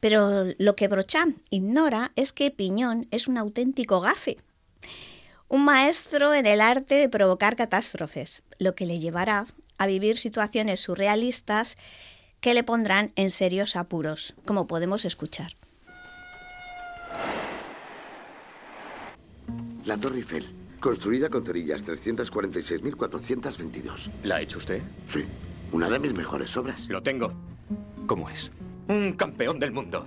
Pero 0.00 0.46
lo 0.58 0.74
que 0.74 0.88
Brocham 0.88 1.36
ignora 1.50 2.10
es 2.16 2.32
que 2.32 2.50
Piñón 2.50 3.06
es 3.12 3.28
un 3.28 3.38
auténtico 3.38 4.00
gafe. 4.00 4.38
Un 5.46 5.64
maestro 5.64 6.34
en 6.34 6.46
el 6.46 6.60
arte 6.60 6.96
de 6.96 7.08
provocar 7.08 7.54
catástrofes, 7.54 8.42
lo 8.58 8.74
que 8.74 8.86
le 8.86 8.98
llevará 8.98 9.46
a 9.78 9.86
vivir 9.86 10.16
situaciones 10.16 10.80
surrealistas 10.80 11.78
que 12.40 12.54
le 12.54 12.64
pondrán 12.64 13.12
en 13.16 13.30
serios 13.30 13.76
apuros, 13.76 14.34
como 14.44 14.66
podemos 14.66 15.04
escuchar. 15.04 15.52
La 19.84 19.96
Torre 19.96 20.18
Eiffel, 20.18 20.46
construida 20.80 21.30
con 21.30 21.46
cerillas 21.46 21.84
346.422. 21.84 24.10
¿La 24.22 24.36
ha 24.36 24.40
hecho 24.42 24.58
usted? 24.58 24.82
Sí, 25.06 25.24
una 25.72 25.88
de 25.88 25.98
mis 25.98 26.12
mejores 26.12 26.54
obras. 26.56 26.86
Lo 26.88 27.02
tengo. 27.02 27.32
¿Cómo 28.06 28.28
es? 28.28 28.52
Un 28.88 29.14
campeón 29.14 29.58
del 29.58 29.72
mundo. 29.72 30.06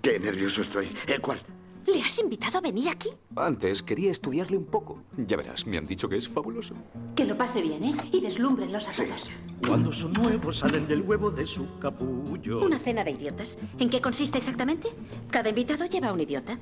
Qué 0.00 0.18
nervioso 0.18 0.62
estoy. 0.62 0.88
¿El 1.06 1.20
cuál? 1.20 1.42
¿Le 1.86 2.00
has 2.00 2.18
invitado 2.20 2.58
a 2.58 2.60
venir 2.60 2.88
aquí? 2.88 3.08
Antes 3.34 3.82
quería 3.82 4.10
estudiarle 4.10 4.56
un 4.56 4.66
poco. 4.66 5.02
Ya 5.26 5.36
verás, 5.36 5.66
me 5.66 5.78
han 5.78 5.86
dicho 5.86 6.08
que 6.08 6.16
es 6.16 6.28
fabuloso. 6.28 6.74
Que 7.16 7.24
lo 7.24 7.36
pase 7.36 7.60
bien, 7.60 7.82
¿eh? 7.82 7.96
Y 8.12 8.20
deslúmbrenlos 8.20 8.88
a 8.88 8.92
todos. 8.92 9.30
Cuando 9.66 9.92
son 9.92 10.12
nuevos 10.12 10.58
salen 10.58 10.86
del 10.86 11.02
huevo 11.02 11.30
de 11.30 11.46
su 11.46 11.78
capullo. 11.80 12.64
Una 12.64 12.78
cena 12.78 13.02
de 13.02 13.10
idiotas. 13.10 13.58
¿En 13.78 13.90
qué 13.90 14.00
consiste 14.00 14.38
exactamente? 14.38 14.88
Cada 15.30 15.48
invitado 15.48 15.84
lleva 15.86 16.12
un 16.12 16.20
idiota. 16.20 16.58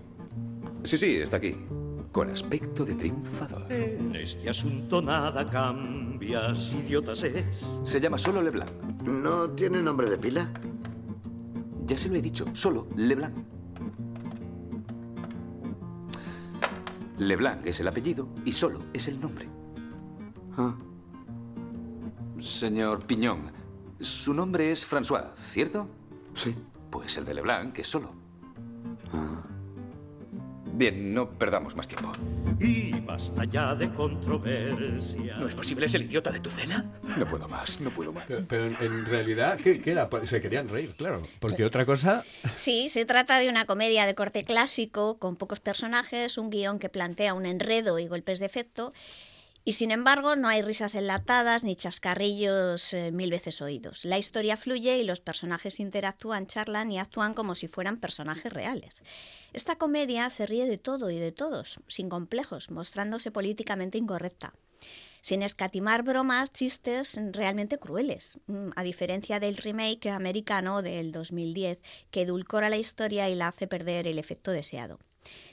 Sí, 0.85 0.97
sí, 0.97 1.17
está 1.17 1.37
aquí. 1.37 1.57
Con 2.13 2.31
aspecto 2.31 2.85
de 2.85 2.95
triunfador. 2.95 3.71
En 3.71 4.17
este 4.17 4.49
asunto 4.49 5.03
nada 5.03 5.49
cambia, 5.49 6.55
si 6.55 6.79
idiotas 6.79 7.23
es. 7.23 7.67
Se 7.85 8.01
llama 8.01 8.19
solo 8.19 8.43
Leblanc. 8.43 8.71
¿No 9.05 9.51
tiene 9.51 9.83
nombre 9.83 10.09
de 10.09 10.19
pila? 10.19 10.51
Ya 11.87 11.97
se 11.97 12.09
lo 12.09 12.17
he 12.17 12.23
dicho, 12.23 12.47
solo 12.53 12.89
Leblanc. 12.97 13.60
Leblanc 17.21 17.67
es 17.67 17.79
el 17.81 17.89
apellido 17.89 18.29
y 18.47 18.53
solo 18.53 18.81
es 18.95 19.07
el 19.07 19.21
nombre. 19.21 19.47
Ah. 20.57 20.75
Señor 22.39 23.07
Piñón, 23.07 23.53
su 24.01 24.33
nombre 24.33 24.71
es 24.71 24.91
François, 24.91 25.35
¿cierto? 25.51 25.87
Sí. 26.35 26.55
Pues 26.91 27.19
el 27.19 27.27
de 27.27 27.35
Leblanc 27.35 27.79
es 27.79 27.89
solo. 27.89 28.13
Ah. 29.13 29.50
Bien, 30.81 31.13
no 31.13 31.29
perdamos 31.29 31.77
más 31.77 31.87
tiempo. 31.87 32.11
Y 32.59 32.99
basta 33.01 33.45
ya 33.45 33.75
de 33.75 33.93
controversia. 33.93 35.37
¿No 35.37 35.47
es 35.47 35.55
posible? 35.55 35.85
¿Es 35.85 35.93
el 35.93 36.05
idiota 36.05 36.31
de 36.31 36.41
tu 36.41 36.49
cena? 36.49 36.91
No 37.19 37.27
puedo 37.27 37.47
más, 37.49 37.83
no 37.83 37.91
puedo 37.91 38.15
más. 38.15 38.25
Pero, 38.27 38.47
pero 38.49 38.65
en, 38.65 39.05
realidad, 39.05 39.59
¿qué, 39.63 39.79
qué 39.79 39.91
era? 39.91 40.09
Se 40.25 40.41
querían 40.41 40.71
reír, 40.71 40.95
claro. 40.95 41.21
Porque 41.39 41.67
otra 41.67 41.85
cosa... 41.85 42.25
Sí, 42.57 42.89
se 42.89 43.05
trata 43.05 43.39
de 43.41 43.51
una 43.51 43.67
comedia 43.67 44.07
de 44.07 44.15
corte 44.15 44.43
clásico, 44.43 45.19
con 45.19 45.37
pocos 45.37 45.61
personajes, 45.61 46.39
un 46.39 46.49
guion 46.49 46.79
que 46.79 46.89
plantea 46.89 47.35
un 47.35 47.45
enredo 47.45 47.99
y 47.99 48.09
golpes 48.09 48.39
de 48.39 48.47
efecto, 48.47 48.95
y 49.65 49.75
sin 49.75 49.91
embargo 49.91 50.37
no 50.37 50.49
hay 50.49 50.63
risas 50.63 50.95
enlatadas 50.95 51.65
ni 51.65 51.77
chascarrillos 51.77 52.93
eh, 52.95 53.11
mil 53.13 53.31
veces 53.31 53.61
oídos. 53.61 54.05
La 54.05 54.19
historia 54.19 54.57
fluye 54.57 54.99
y 54.99 55.05
los 55.05 55.21
personajes 55.21 55.81
interactúan, 55.81 56.47
charlan 56.47 56.91
y 56.91 56.99
actúan 56.99 57.35
como 57.35 57.55
si 57.55 57.69
fueran 57.69 57.99
personajes 57.99 58.53
reales. 58.53 59.03
Esta 59.53 59.77
comedia 59.77 60.31
se 60.31 60.47
ríe 60.47 60.67
de 60.67 60.79
todo 60.79 61.11
y 61.11 61.19
de 61.19 61.33
todos, 61.33 61.81
sin 61.89 62.09
complejos, 62.09 62.71
mostrándose 62.71 63.31
políticamente 63.31 63.99
incorrecta 63.99 64.55
sin 65.23 65.43
escatimar 65.43 66.03
bromas, 66.03 66.53
chistes 66.53 67.21
realmente 67.33 67.79
crueles, 67.79 68.39
mm, 68.47 68.71
a 68.75 68.83
diferencia 68.83 69.39
del 69.41 69.57
remake 69.57 70.09
americano 70.09 70.83
del 70.83 71.13
2010, 71.13 71.79
que 72.11 72.23
edulcora 72.23 72.71
la 72.71 72.79
historia 72.79 73.29
y 73.29 73.35
la 73.35 73.49
hace 73.49 73.67
perder 73.67 74.07
el 74.07 74.19
efecto 74.19 74.51
deseado. 74.51 74.99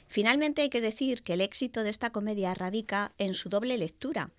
Finalmente 0.08 0.62
hay 0.62 0.70
que 0.70 0.82
decir 0.82 1.22
que 1.22 1.34
el 1.34 1.42
éxito 1.42 1.84
de 1.84 1.90
esta 1.90 2.12
comedia 2.12 2.54
radica 2.54 3.14
en 3.18 3.34
su 3.34 3.50
doble 3.50 3.78
lectura 3.78 4.32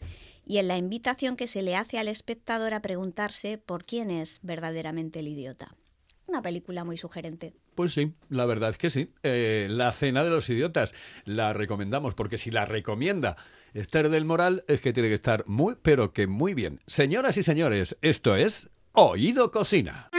y 0.46 0.58
en 0.58 0.68
la 0.68 0.78
invitación 0.78 1.36
que 1.36 1.46
se 1.46 1.62
le 1.62 1.76
hace 1.76 1.98
al 1.98 2.08
espectador 2.08 2.72
a 2.74 2.80
preguntarse 2.80 3.58
por 3.58 3.84
quién 3.84 4.10
es 4.10 4.40
verdaderamente 4.42 5.20
el 5.20 5.28
idiota. 5.28 5.76
Una 6.26 6.42
película 6.42 6.84
muy 6.84 6.98
sugerente. 6.98 7.54
Pues 7.74 7.94
sí, 7.94 8.12
la 8.28 8.44
verdad 8.44 8.70
es 8.70 8.76
que 8.76 8.90
sí. 8.90 9.12
Eh, 9.22 9.66
la 9.70 9.92
cena 9.92 10.24
de 10.24 10.30
los 10.30 10.50
idiotas 10.50 10.94
la 11.24 11.54
recomendamos, 11.54 12.14
porque 12.14 12.36
si 12.36 12.50
la 12.50 12.66
recomienda 12.66 13.36
Esther 13.72 14.10
del 14.10 14.26
Moral 14.26 14.64
es 14.68 14.80
que 14.82 14.92
tiene 14.92 15.08
que 15.08 15.14
estar 15.14 15.44
muy, 15.46 15.76
pero 15.80 16.12
que 16.12 16.26
muy 16.26 16.52
bien. 16.52 16.80
Señoras 16.86 17.38
y 17.38 17.42
señores, 17.42 17.96
esto 18.02 18.36
es 18.36 18.68
Oído 18.92 19.50
Cocina. 19.50 20.10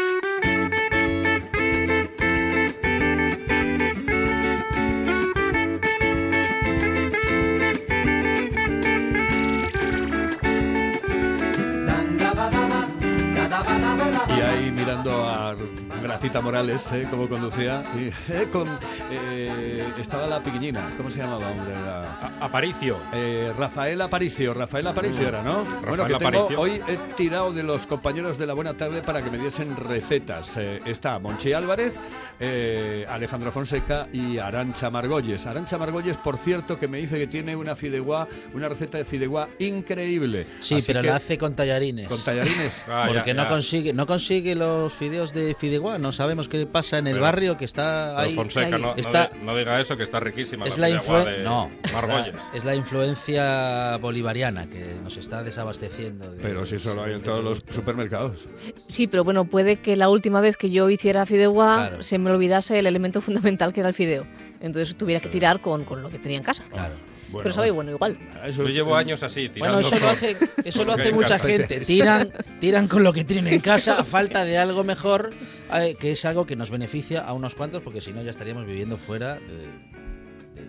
Mirando 14.90 15.12
a 15.24 15.56
Gracita 16.02 16.42
Morales, 16.42 16.92
¿eh? 16.92 17.08
cómo 17.10 17.28
conducía. 17.28 17.84
Y, 17.96 18.08
eh, 18.32 18.48
con, 18.52 18.68
eh, 19.12 19.84
estaba 20.00 20.28
la 20.28 20.42
piquiñina, 20.42 20.92
¿cómo 20.98 21.10
se 21.10 21.20
llamaba? 21.20 21.50
hombre? 21.50 21.74
La- 21.74 22.34
Aparicio. 22.42 22.98
Eh, 23.14 23.52
Rafael 23.58 24.02
Aparicio, 24.02 24.54
Rafael 24.54 24.88
Aparicio 24.88 25.28
era, 25.28 25.42
¿no? 25.42 25.64
Rafael 25.64 25.86
bueno, 25.88 26.04
que 26.08 26.14
tengo- 26.16 26.28
Aparicio. 26.28 26.60
hoy 26.60 26.82
he 26.88 26.98
tirado 27.16 27.52
de 27.54 27.64
los 27.64 27.86
compañeros 27.86 28.38
de 28.38 28.46
la 28.48 28.54
Buena 28.54 28.74
Tarde 28.76 29.02
para 29.02 29.24
que 29.24 29.30
me 29.30 29.38
diesen 29.38 29.76
recetas. 29.76 30.56
Eh, 30.58 30.82
está 30.86 31.20
Monchi 31.20 31.54
Álvarez, 31.54 31.96
eh, 32.40 33.06
Alejandro 33.10 33.52
Fonseca 33.52 34.08
y 34.14 34.38
Arancha 34.38 34.90
Margolles. 34.90 35.46
Arancha 35.46 35.78
Margolles, 35.78 36.18
por 36.18 36.38
cierto, 36.38 36.78
que 36.80 36.88
me 36.88 37.00
dice 37.00 37.18
que 37.18 37.28
tiene 37.28 37.56
una 37.56 37.76
fideuá, 37.76 38.28
una 38.54 38.68
receta 38.68 38.98
de 38.98 39.06
fideuá 39.06 39.50
increíble. 39.60 40.46
Sí, 40.62 40.76
Así 40.76 40.84
pero 40.88 41.02
que- 41.02 41.08
la 41.08 41.16
hace 41.18 41.38
con 41.38 41.56
tallarines. 41.56 42.08
Con 42.08 42.24
tallarines. 42.24 42.86
Porque 43.08 43.34
no 43.34 43.48
consigue 43.48 43.94
no 43.94 44.06
consigue 44.06 44.56
los 44.56 44.94
fideos 44.94 45.34
de 45.34 45.56
fideuá. 45.60 45.89
No 45.98 46.12
sabemos 46.12 46.48
qué 46.50 46.66
pasa 46.66 46.98
en 47.00 47.08
el 47.08 47.14
Pero- 47.14 47.24
barrio 47.24 47.58
que 47.58 47.66
está 47.66 48.20
ahí. 48.20 48.36
Fonseca, 48.36 48.70
no, 48.78 48.78
no 48.78 48.96
está, 48.96 49.28
di- 49.34 49.40
no 49.44 49.56
diga 49.56 49.80
eso, 49.82 49.98
que 49.98 50.04
está 50.04 50.20
riquísima 50.20 50.66
es 50.68 50.78
la 50.78 50.90
la 50.90 51.00
fideuá 51.02 51.24
influ- 51.24 51.38
de 51.38 51.44
no, 51.44 51.72
Margolles. 51.94 52.36
es 52.54 52.66
la 52.66 52.76
influencia 52.76 53.98
bolivariana 53.98 54.70
que 54.70 54.96
nos 55.04 55.18
está 55.18 55.44
desabasteciendo. 55.44 56.30
de- 56.32 56.42
Pero 56.42 56.66
si 56.66 56.78
solo 56.78 57.04
hay 57.04 57.14
en 57.14 57.22
todos 57.22 57.44
los 57.44 57.64
supermercados. 57.74 58.48
Sí, 58.88 59.08
pero 59.08 59.24
bueno, 59.24 59.46
puede 59.46 59.78
que 59.78 59.96
la 59.96 60.10
última 60.10 60.42
vez 60.42 60.58
que 60.58 60.70
yo 60.70 60.90
hiciera 60.90 61.26
fideuá 61.26 61.88
Claro. 61.90 62.04
se 62.04 62.18
me 62.18 62.32
olvidase 62.32 62.80
el 62.80 62.88
elemento 62.88 63.22
fundamental 63.22 63.74
que 63.74 63.80
era 63.80 63.90
el 63.90 63.96
fideo. 63.96 64.26
Entonces 64.62 64.96
tuviera 64.96 65.22
que 65.22 65.30
tirar 65.30 65.62
con, 65.62 65.86
con 65.86 66.02
lo 66.04 66.10
que 66.10 66.20
tenía 66.20 66.38
en 66.38 66.44
casa. 66.44 66.64
Claro. 66.70 66.94
Pero 67.32 67.54
sabe 67.54 67.72
bueno 67.72 67.92
igual. 67.92 68.18
Yo 68.56 68.66
llevo 68.66 68.96
años 68.96 69.24
así, 69.24 69.50
tirando 69.50 69.78
Bueno, 69.78 69.88
eso 69.88 70.00
lo 70.00 70.10
hace, 70.10 70.38
eso 70.64 70.86
lo 70.86 70.94
hace 70.94 71.12
mucha 71.12 71.40
gente. 71.40 71.80
Tiran, 71.82 72.32
tiran 72.60 72.88
con 72.88 73.04
lo 73.04 73.14
que 73.14 73.24
tienen 73.24 73.54
en 73.54 73.60
casa 73.60 74.00
a 74.00 74.04
falta 74.04 74.44
de 74.46 74.58
algo 74.58 74.84
mejor, 74.84 75.32
eh, 75.74 75.96
que 76.00 76.12
es 76.12 76.26
algo 76.26 76.46
que 76.46 76.56
nos 76.56 76.72
beneficia 76.72 77.22
a 77.22 77.34
unos 77.34 77.56
cuantos, 77.56 77.82
porque 77.82 78.02
si 78.02 78.14
no 78.14 78.22
ya 78.22 78.32
estaríamos 78.32 78.66
viviendo 78.66 78.98
fuera 78.98 79.36
de 79.36 79.68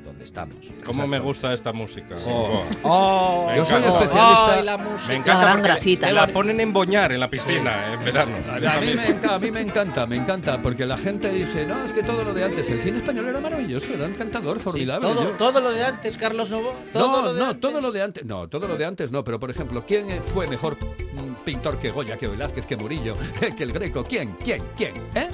donde 0.05 0.25
estamos. 0.25 0.57
¿Cómo 0.85 1.07
me 1.07 1.19
gusta 1.19 1.53
esta 1.53 1.73
música? 1.73 2.17
Oh. 2.27 2.65
Oh. 2.83 3.47
Me 3.51 3.57
Yo 3.57 3.65
soy 3.65 3.79
encanta. 3.79 3.99
especialista- 4.05 4.55
Ay, 4.55 4.63
la 4.65 4.77
música. 4.77 5.09
Me 5.09 5.15
encanta 5.17 5.35
La 5.45 5.51
gran 5.53 5.63
grasita. 5.63 6.07
me 6.07 6.13
la 6.13 6.27
ponen 6.29 6.61
en 6.61 6.73
boñar 6.73 7.13
en 7.13 7.21
la 7.21 7.29
piscina 7.31 7.93
en 7.95 8.05
verano. 8.05 8.33
A 8.51 8.81
mí, 8.81 8.93
me 8.95 9.07
encanta, 9.09 9.35
a 9.35 9.39
mí 9.39 9.51
me 9.51 9.61
encanta, 9.61 10.07
me 10.07 10.17
encanta, 10.17 10.63
porque 10.63 10.87
la 10.87 10.97
gente 10.99 11.31
dice, 11.31 11.67
no, 11.67 11.85
es 11.85 11.93
que 11.93 12.03
todo 12.03 12.23
lo 12.23 12.33
de 12.35 12.45
antes, 12.45 12.69
el 12.71 12.81
cine 12.83 12.99
español 12.99 13.27
era 13.29 13.41
maravilloso, 13.41 13.93
era 13.95 14.07
encantador, 14.07 14.61
formidable. 14.61 15.09
todo, 15.09 15.25
yo- 15.25 15.31
todo 15.33 15.61
lo 15.61 15.71
de 15.73 15.85
antes, 15.85 16.17
Carlos 16.17 16.51
Novo. 16.51 16.75
Todo 16.93 17.09
no, 17.11 17.23
lo 17.23 17.35
de 17.35 17.41
no, 17.41 17.47
antes. 17.47 17.61
todo 17.61 17.81
lo 17.81 17.93
de 17.93 18.03
antes, 18.03 18.25
no, 18.25 18.49
todo 18.49 18.67
lo 18.69 18.77
de 18.77 18.85
antes 18.85 19.11
no, 19.13 19.25
pero 19.25 19.39
por 19.41 19.51
ejemplo, 19.51 19.85
¿quién 19.87 20.23
fue 20.35 20.47
mejor 20.47 20.77
mm, 20.77 21.45
pintor 21.45 21.79
que 21.79 21.91
Goya, 21.91 22.17
que 22.17 22.29
Velázquez, 22.29 22.67
que 22.67 22.77
Murillo, 22.77 23.17
que 23.57 23.63
el 23.63 23.73
Greco? 23.73 24.05
¿Quién? 24.05 24.37
¿Quién? 24.45 24.63
¿Quién? 24.77 24.93
¿Eh? 25.15 25.29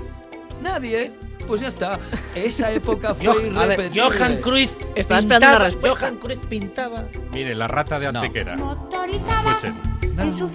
Nadie. 0.62 1.12
Pues 1.46 1.60
ya 1.60 1.68
está. 1.68 1.98
Esa 2.34 2.70
época 2.72 3.14
fue 3.14 3.26
Johan- 3.26 3.56
a 3.56 3.66
ver, 3.66 3.78
irrepetible. 3.80 4.02
Johan 4.18 4.36
Cruyff 4.38 4.72
Estaba 4.94 5.20
esperando 5.20 5.56
una 5.56 5.64
respuesta. 5.66 5.98
Johan 6.00 6.16
Cruyff 6.16 6.38
pintaba. 6.46 7.04
Mire, 7.32 7.54
la 7.54 7.68
rata 7.68 7.98
de 8.00 8.06
Antequera. 8.08 8.56
Motorizada 8.56 9.50
Escuchen. 9.52 9.74
en 10.18 10.34
su. 10.34 10.50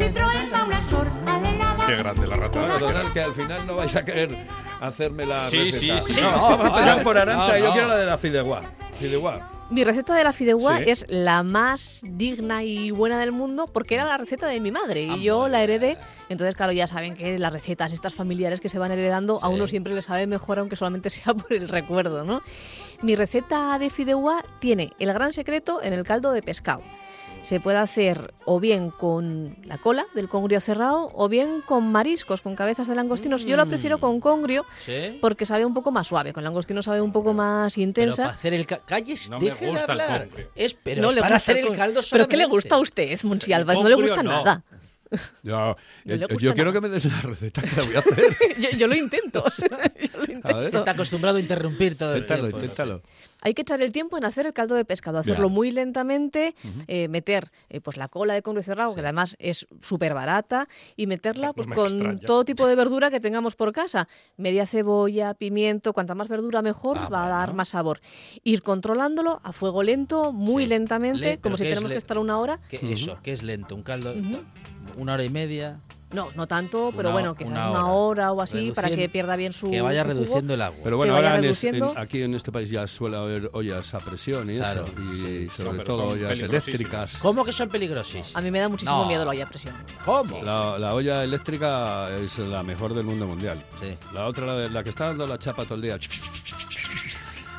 Qué 1.88 1.96
grande 1.96 2.28
la 2.28 2.36
rata. 2.36 2.78
Donald, 2.80 3.12
que 3.14 3.22
al 3.22 3.34
final 3.34 3.66
no 3.68 3.76
vais 3.76 3.96
a 3.96 4.06
querer 4.06 4.38
hacerme 4.80 5.26
la 5.26 5.50
Sí, 5.50 5.72
receta. 5.72 6.02
sí, 6.02 6.14
sí. 6.14 6.22
No, 6.22 6.32
No, 6.32 6.42
vamos 6.58 6.66
a 6.66 6.68
empezar 6.80 7.04
por 7.04 7.18
Arancha, 7.18 7.54
no, 7.54 7.66
yo 7.66 7.72
quiero 7.74 7.88
la 7.88 7.96
de 7.98 8.06
la 8.06 8.18
fideuá. 8.18 8.62
Fideuá. 9.00 9.50
Mi 9.72 9.86
receta 9.86 10.14
de 10.16 10.24
la 10.26 10.34
fideuá 10.34 10.80
Sí. 10.80 10.84
es 10.88 11.06
la 11.08 11.44
más 11.44 12.02
digna 12.04 12.62
y 12.64 12.92
buena 12.92 13.18
del 13.18 13.32
mundo 13.32 13.68
porque 13.72 13.96
era 13.96 14.04
la 14.06 14.18
receta 14.18 14.48
de 14.48 14.60
mi 14.60 14.70
madre 14.70 15.04
y 15.04 15.24
yo 15.24 15.48
la 15.48 15.64
heredé. 15.64 15.98
Entonces, 16.28 16.56
claro, 16.56 16.74
ya 16.74 16.88
saben 16.88 17.16
que 17.16 17.40
las 17.40 17.54
recetas 17.54 17.94
estas 17.94 18.14
familiares 18.14 18.60
que 18.60 18.68
se 18.68 18.78
van 18.80 18.92
heredando 18.92 19.40
a 19.42 19.48
uno 19.48 19.68
siempre 19.68 19.94
le 19.96 20.02
sabe 20.02 20.28
mejor 20.28 20.60
aunque 20.60 20.76
solamente 20.76 21.10
sea 21.10 21.34
por 21.34 21.54
el 21.54 21.70
recuerdo, 21.70 22.26
¿no? 22.26 22.42
Mi 23.02 23.16
receta 23.16 23.80
de 23.80 23.90
fideuá 23.90 24.44
tiene 24.60 24.92
el 25.00 25.14
gran 25.14 25.32
secreto 25.32 25.82
en 25.82 25.94
el 25.94 26.04
caldo 26.04 26.32
de 26.34 26.42
pescado. 26.44 26.82
Se 27.44 27.60
puede 27.60 27.78
hacer 27.78 28.34
o 28.46 28.60
bien 28.60 28.92
con 28.92 29.58
la 29.66 29.78
cola 29.80 30.06
del 30.14 30.30
congrio 30.30 30.62
cerrado 30.62 31.12
o 31.14 31.28
bien 31.28 31.62
con 31.66 31.92
mariscos, 31.92 32.42
con 32.42 32.56
cabezas 32.56 32.88
de 32.88 32.96
langostinos. 32.96 33.46
Yo 33.46 33.58
la 33.58 33.66
prefiero 33.66 33.98
con 34.00 34.20
congrio 34.20 34.64
¿Sí? 34.80 35.18
porque 35.20 35.46
sabe 35.46 35.66
un 35.66 35.74
poco 35.74 35.92
más 35.92 36.08
suave. 36.08 36.34
Con 36.34 36.44
langostino 36.44 36.82
sabe 36.84 37.02
un 37.02 37.12
poco 37.12 37.34
más 37.34 37.74
Pero 37.76 37.84
intensa. 37.84 38.24
para 38.24 38.36
hacer 38.36 38.54
el 38.54 38.66
ca- 38.68 38.80
calles, 38.86 39.30
No 39.30 39.40
me 39.40 39.50
gusta 39.50 39.66
el 39.66 39.90
hablar. 40.02 40.28
congrio. 40.28 40.48
Es, 40.56 40.76
pero 40.76 41.02
No 41.02 41.10
es 41.10 41.16
le 41.16 41.22
para 41.22 41.36
gusta 41.36 41.52
hacer 41.52 41.64
el 41.66 41.72
el 41.72 41.78
caldo 41.78 42.02
¿Pero 42.12 42.28
qué 42.28 42.38
le 42.38 42.46
gusta 42.46 42.76
a 42.76 42.80
usted, 42.80 43.20
Monchi 43.24 43.52
Alba? 43.54 43.74
No 43.74 43.90
le 43.90 43.96
gusta 43.96 44.24
no. 44.24 44.32
nada. 44.32 44.64
Yo, 45.44 45.76
No 46.06 46.14
eh, 46.14 46.18
gusta 46.20 46.36
yo 46.40 46.54
quiero 46.54 46.72
que 46.74 46.82
me 46.82 46.90
des 46.90 47.06
la 47.06 47.22
receta 47.22 47.62
que 47.62 47.76
la 47.76 47.84
voy 47.86 47.96
a 47.96 48.00
hacer. 48.00 48.38
yo, 48.60 48.70
yo 48.78 48.88
lo 48.88 48.96
intento. 48.96 49.44
yo 49.60 50.18
lo 50.18 50.24
intento. 50.24 50.48
A 50.48 50.54
ver. 50.60 50.72
Que 50.72 50.78
está 50.78 50.92
acostumbrado 50.92 51.38
a 51.38 51.40
interrumpir 51.42 51.98
todo 51.98 52.14
el 52.14 52.20
Inténtalo, 52.22 52.42
tiempo. 52.50 52.60
inténtalo. 52.60 53.02
Hay 53.44 53.54
que 53.56 53.64
echar 53.64 53.82
el 53.82 53.92
tiempo 53.92 54.18
en 54.18 54.26
hacer 54.26 54.46
el 54.46 54.54
caldo 54.54 54.76
de 54.76 54.86
pescado, 54.86 55.18
hacerlo 55.18 55.50
muy 55.50 55.72
lentamente, 55.72 56.54
eh, 56.88 57.08
meter 57.08 57.52
eh, 57.70 57.82
pues 57.82 57.98
la 57.98 58.08
cola 58.08 58.36
de 58.36 58.44
congrio 58.44 58.62
cerrado, 58.64 58.94
que 58.94 59.02
además 59.02 59.36
es 59.40 59.66
súper 59.82 60.14
barata, 60.14 60.68
y 60.96 61.08
meterla 61.08 61.52
pues 61.52 61.66
me 61.68 61.74
con 61.76 61.92
extraña. 61.92 62.20
todo 62.20 62.46
tipo 62.46 62.68
de 62.68 62.76
verdura 62.76 63.10
que 63.10 63.20
tengamos 63.20 63.56
por 63.56 63.74
casa. 63.74 64.08
Media 64.38 64.68
cebolla, 64.68 65.34
pimiento, 65.34 65.92
cuanta 65.92 66.14
más 66.14 66.28
verdura 66.28 66.62
mejor, 66.62 67.00
Ah, 67.00 67.10
va 67.10 67.26
a 67.26 67.30
dar 67.30 67.54
más 67.56 67.70
sabor. 67.70 68.00
Ir 68.44 68.62
controlándolo 68.62 69.42
a 69.44 69.52
fuego 69.54 69.82
lento, 69.82 70.32
muy 70.32 70.66
Sí. 70.66 70.70
lentamente, 70.70 71.20
Le- 71.20 71.40
como 71.40 71.58
si 71.58 71.64
¿qué 71.64 71.70
tenemos 71.72 71.92
que 71.92 71.98
estar 71.98 72.20
una 72.20 72.38
hora. 72.38 72.60
Que 72.70 72.94
Eso, 72.94 73.18
que 73.24 73.34
es 73.34 73.42
lento. 73.42 73.74
Un 73.76 73.82
caldo. 73.82 74.14
Una 74.98 75.14
hora 75.14 75.24
y 75.24 75.30
media. 75.30 75.80
No, 76.12 76.28
no 76.36 76.46
tanto, 76.46 76.92
pero 76.94 77.08
Una- 77.08 77.14
bueno, 77.14 77.36
quizás 77.36 77.52
una 77.54 77.70
una 77.72 77.86
hora. 77.86 77.94
hora, 77.94 78.32
o 78.34 78.42
así, 78.42 78.74
para 78.76 78.90
que 78.90 79.08
pierda 79.08 79.38
bien 79.38 79.54
su 79.54 79.72
Que 79.72 79.82
vaya 79.82 80.02
su 80.04 80.10
jugo. 80.10 80.20
reduciendo 80.22 80.54
el 80.56 80.62
agua. 80.62 80.80
Pero 80.84 80.98
bueno, 80.98 81.14
vaya 81.14 81.28
ahora 81.28 81.38
en 81.40 81.46
es- 81.46 81.48
reduciendo. 81.62 81.92
en- 81.94 81.98
aquí 81.98 82.22
en 82.22 82.36
este 82.36 82.52
país 82.52 82.70
ya 82.70 82.86
suele 82.86 83.16
haber 83.16 83.50
ollas 83.54 83.94
a 83.94 84.00
presión 84.02 84.50
y 84.52 84.58
Claro, 84.58 84.88
eso. 84.88 85.02
Y 85.16 85.48
sobre 85.50 85.78
No, 85.78 85.84
todo 85.86 86.08
ollas 86.10 86.38
eléctricas. 86.38 87.18
¿Cómo 87.22 87.46
que 87.46 87.54
son 87.54 87.70
peligrosis? 87.70 88.36
A 88.36 88.42
mí 88.42 88.52
me 88.52 88.60
da 88.60 88.68
muchísimo 88.68 89.04
No. 89.04 89.08
miedo 89.08 89.24
la 89.24 89.32
olla 89.32 89.46
a 89.46 89.48
presión. 89.48 89.74
¿Cómo? 90.04 90.44
La, 90.44 90.78
la 90.78 90.94
olla 90.94 91.24
eléctrica 91.24 92.10
es 92.18 92.38
la 92.40 92.62
mejor 92.62 92.94
del 92.94 93.06
mundo 93.06 93.26
mundial. 93.26 93.64
Sí. 93.80 93.98
La 94.14 94.26
otra, 94.28 94.68
la 94.68 94.84
que 94.84 94.90
está 94.90 95.06
dando 95.06 95.26
la 95.26 95.38
chapa 95.40 95.64
todo 95.64 95.76
el 95.76 95.82
día. 95.82 95.98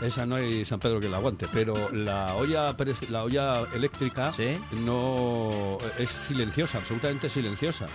Esa 0.02 0.26
no 0.26 0.34
hay 0.36 0.64
San 0.64 0.80
Pedro 0.80 1.00
que 1.00 1.08
la 1.08 1.18
aguante, 1.18 1.46
pero 1.52 1.90
la 1.92 2.34
olla, 2.34 2.74
la 3.08 3.22
olla 3.24 3.60
eléctrica 3.72 4.32
Sí. 4.32 4.58
no 4.72 5.78
es 5.98 6.10
silenciosa, 6.10 6.78
absolutamente 6.78 7.28
silenciosa. 7.28 7.86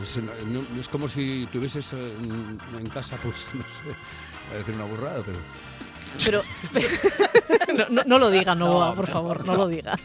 Es, 0.00 0.16
no- 0.16 0.32
no- 0.46 0.80
es 0.80 0.88
como 0.88 1.08
si 1.08 1.48
tuvieses 1.52 1.92
eh, 1.92 2.14
en, 2.22 2.58
en 2.78 2.88
casa, 2.88 3.18
pues 3.22 3.50
no 3.54 3.62
sé, 3.66 3.82
voy 3.84 4.54
a 4.54 4.58
decir 4.58 4.74
una 4.74 4.84
burrada, 4.84 5.22
pero 5.24 5.38
Pero 6.24 6.42
no, 7.76 7.86
no- 7.88 8.02
no 8.04 8.18
lo 8.18 8.30
diga, 8.30 8.54
Novoa, 8.54 8.90
No, 8.90 8.94
por 8.94 9.08
no, 9.08 9.12
favor, 9.12 9.44
no, 9.44 9.54
lo 9.56 9.68
diga. 9.68 9.98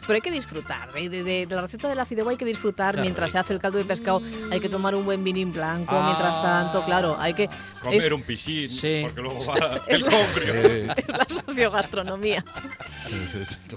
Pero 0.00 0.14
hay 0.14 0.20
que 0.20 0.30
disfrutar 0.30 0.92
de, 0.92 1.08
de- 1.08 1.22
de- 1.22 1.46
de 1.46 1.54
la 1.54 1.60
receta 1.62 1.88
de 1.88 1.94
la 1.94 2.04
fideuá, 2.06 2.30
hay 2.30 2.36
que 2.36 2.44
disfrutar 2.44 2.96
Qué 2.96 3.02
mientras 3.02 3.30
se 3.30 3.38
hace 3.38 3.52
el 3.52 3.58
caldo 3.60 3.78
de 3.78 3.84
pescado. 3.84 4.20
Hay 4.50 4.58
que 4.60 4.68
tomar 4.68 4.94
un 4.94 5.04
buen 5.04 5.22
vinín 5.22 5.52
blanco 5.52 5.94
Ah. 5.96 6.06
mientras 6.06 6.42
tanto, 6.42 6.84
claro, 6.84 7.16
hay 7.20 7.34
que 7.34 7.48
Comer 7.82 8.02
es, 8.02 8.10
un 8.10 8.22
piscín, 8.22 8.70
Sí. 8.70 9.00
porque 9.04 9.20
luego 9.20 9.38
va 9.46 9.80
el 9.86 10.02
la- 10.02 10.10
eh, 10.38 10.94
es 10.96 11.08
la 11.08 11.26
sociogastronomía. 11.46 12.44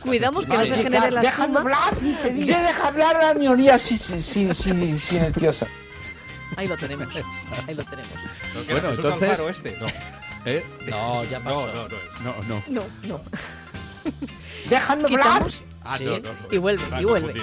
Cuidamos 0.01 0.45
que 0.45 0.57
no 0.57 0.65
se 0.65 0.75
genere 0.83 1.11
la 1.11 1.21
espuma. 1.21 1.59
hablar. 1.61 1.95
Te 2.23 2.29
dice 2.31 2.57
deja 2.57 2.87
hablar 2.87 3.17
la 3.21 3.33
minoría 3.33 3.77
si- 3.77 3.97
si- 3.97 4.21
si- 4.21 4.53
si- 4.53 4.99
silenciosa. 4.99 5.67
Ahí 6.55 6.67
lo 6.67 6.77
tenemos. 6.77 7.13
Ahí 7.67 7.75
lo 7.75 7.83
tenemos. 7.83 8.13
¿No 8.55 8.65
que 8.65 8.71
era 8.71 8.81
Bueno, 8.81 8.95
entonces- 8.95 9.39
este? 9.49 9.77
No. 9.79 9.85
¿Eh? 10.45 10.63
No, 10.89 11.23
ya 11.29 11.39
pasó. 11.39 11.67
No, 11.67 11.73
no, 11.73 11.89
no 11.89 11.95
es. 11.95 12.21
No, 12.21 12.43
no. 12.43 12.63
No, 12.67 12.83
no. 13.03 13.21
Déjame 14.69 15.03
hablar. 15.03 15.09
Quitamos, 15.43 15.63
Ah, 15.83 15.97
Sí. 15.97 16.05
no, 16.05 16.11
no, 16.19 16.33
no. 16.33 16.35
Y 16.51 16.57
vuelve, 16.57 16.83
y 16.99 17.05
vuelve. 17.05 17.33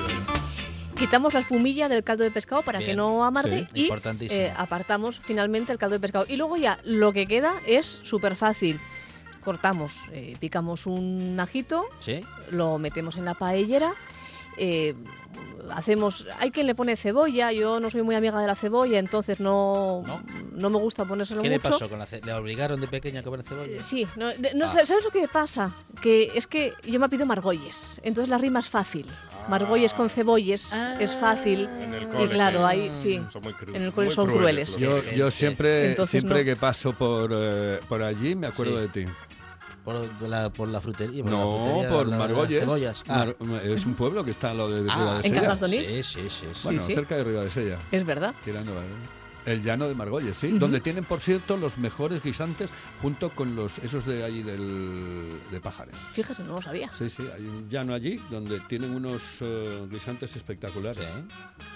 quitamos 0.96 1.32
la 1.34 1.40
espumilla 1.40 1.88
del 1.88 2.04
caldo 2.04 2.24
de 2.24 2.30
pescado 2.30 2.62
para 2.62 2.78
que 2.78 2.94
no 2.94 3.24
amargue 3.24 3.66
Sí, 3.74 3.88
y 3.88 4.24
eh, 4.30 4.52
apartamos 4.56 5.18
finalmente 5.20 5.72
el 5.72 5.78
caldo 5.78 5.94
de 5.94 6.00
pescado. 6.00 6.26
Y 6.28 6.36
luego 6.36 6.56
ya 6.56 6.78
lo 6.84 7.12
que 7.12 7.26
queda 7.26 7.54
es 7.66 8.00
súper 8.02 8.36
fácil. 8.36 8.80
Cortamos, 9.42 10.02
eh, 10.12 10.36
picamos 10.40 10.86
un 10.86 11.36
ajito, 11.40 11.84
¿Sí? 12.00 12.22
lo 12.50 12.78
metemos 12.78 13.16
en 13.16 13.24
la 13.26 13.34
paellera. 13.34 13.94
Eh, 14.58 14.94
hacemos 15.70 16.26
hay 16.38 16.50
quien 16.50 16.66
le 16.66 16.74
pone 16.74 16.94
cebolla 16.96 17.50
yo 17.50 17.80
no 17.80 17.88
soy 17.88 18.02
muy 18.02 18.14
amiga 18.14 18.38
de 18.40 18.46
la 18.46 18.54
cebolla 18.54 18.98
entonces 18.98 19.40
no 19.40 20.02
¿No? 20.06 20.22
no, 20.52 20.70
me 20.70 20.78
gusta 20.78 21.04
ponérselo 21.06 21.40
¿Qué 21.40 21.48
le 21.48 21.56
mucho 21.56 21.70
pasó 21.70 21.88
con 21.88 21.98
la 21.98 22.06
¿Le 22.22 22.32
obligaron 22.34 22.80
de 22.80 22.86
pequeña 22.86 23.20
a 23.20 23.22
comer 23.22 23.42
cebolla? 23.44 23.78
Eh, 23.78 23.82
Sí, 23.82 24.06
no, 24.16 24.28
de- 24.28 24.52
no, 24.54 24.66
Ah. 24.66 24.84
¿sabes 24.84 25.02
lo 25.04 25.10
que 25.10 25.26
pasa? 25.26 25.74
Que 26.02 26.30
es 26.34 26.46
que 26.46 26.74
yo 26.84 27.00
me 27.00 27.08
pido 27.08 27.24
margolles, 27.24 28.00
entonces 28.04 28.28
la 28.28 28.36
rima 28.38 28.58
es 28.60 28.68
fácil. 28.68 29.06
Margolles 29.48 29.92
con 29.94 30.08
cebolles 30.10 30.72
es 31.00 31.14
fácil. 31.14 31.66
En 31.80 31.92
el 31.94 32.02
Y 32.04 32.06
cole. 32.06 32.28
claro, 32.30 32.66
ahí 32.66 32.90
sí. 32.92 33.20
Son 33.30 33.42
muy 33.42 33.52
cru- 33.54 33.74
En 33.74 33.82
el 33.82 33.92
cole 33.92 34.06
muy 34.06 34.14
son 34.14 34.30
crueles. 34.32 34.76
Yo, 34.76 35.02
yo 35.12 35.30
siempre, 35.30 35.90
Entonces 35.90 36.20
siempre 36.20 36.40
no. 36.40 36.44
que 36.44 36.56
paso 36.56 36.92
por, 36.92 37.30
eh, 37.34 37.80
por 37.88 38.02
allí 38.02 38.34
me 38.36 38.46
acuerdo 38.48 38.76
Sí. 38.76 38.80
de 38.82 38.88
ti. 39.06 39.12
Por 39.84 40.22
la, 40.22 40.48
por 40.50 40.68
la 40.68 40.80
frutería. 40.80 41.22
por 41.22 41.32
la 41.32 41.38
No, 41.38 41.56
frutería, 41.64 41.88
por 41.90 42.06
la- 42.06 42.10
las 42.16 42.18
Margolles. 42.18 42.60
cebollas. 42.60 43.04
Ah. 43.06 43.26
Mar- 43.40 43.62
es 43.66 43.84
un 43.84 43.94
pueblo 43.94 44.24
que 44.24 44.30
está 44.30 44.50
a 44.50 44.54
lo 44.54 44.70
de 44.70 44.88
Ah, 44.90 44.94
Ribadesella. 44.96 45.34
¿En 45.36 45.40
Cangas 45.42 45.60
Donís? 45.60 45.86
Sí, 45.88 46.02
sí, 46.02 46.20
sí. 46.30 46.46
sí. 46.52 46.60
Bueno, 46.64 46.80
Sí, 46.80 46.86
sí. 46.88 46.94
cerca 46.94 47.16
de 47.16 47.24
Ribadesella. 47.24 47.78
Es 47.92 48.06
verdad. 48.06 48.34
Tirando 48.44 48.72
a- 48.72 48.82
el 49.46 49.62
llano 49.62 49.86
de 49.88 49.94
Margolles, 49.94 50.36
sí. 50.36 50.58
Donde 50.58 50.80
tienen, 50.80 51.04
por 51.04 51.20
cierto, 51.20 51.56
los 51.56 51.78
mejores 51.78 52.22
guisantes 52.22 52.70
junto 53.02 53.30
con 53.30 53.54
los 53.56 53.78
esos 53.78 54.04
de 54.06 54.24
allí 54.24 54.42
del, 54.42 55.38
de 55.50 55.60
Pájares. 55.60 55.96
Fíjese, 56.12 56.42
no 56.44 56.54
lo 56.54 56.62
sabía. 56.62 56.90
Sí, 56.96 57.08
sí, 57.08 57.24
hay 57.34 57.44
un 57.46 57.68
llano 57.68 57.94
allí 57.94 58.20
donde 58.30 58.60
tienen 58.68 58.94
unos 58.94 59.38
eh, 59.40 59.86
guisantes 59.90 60.34
espectaculares. 60.36 61.04
Sí. 61.06 61.24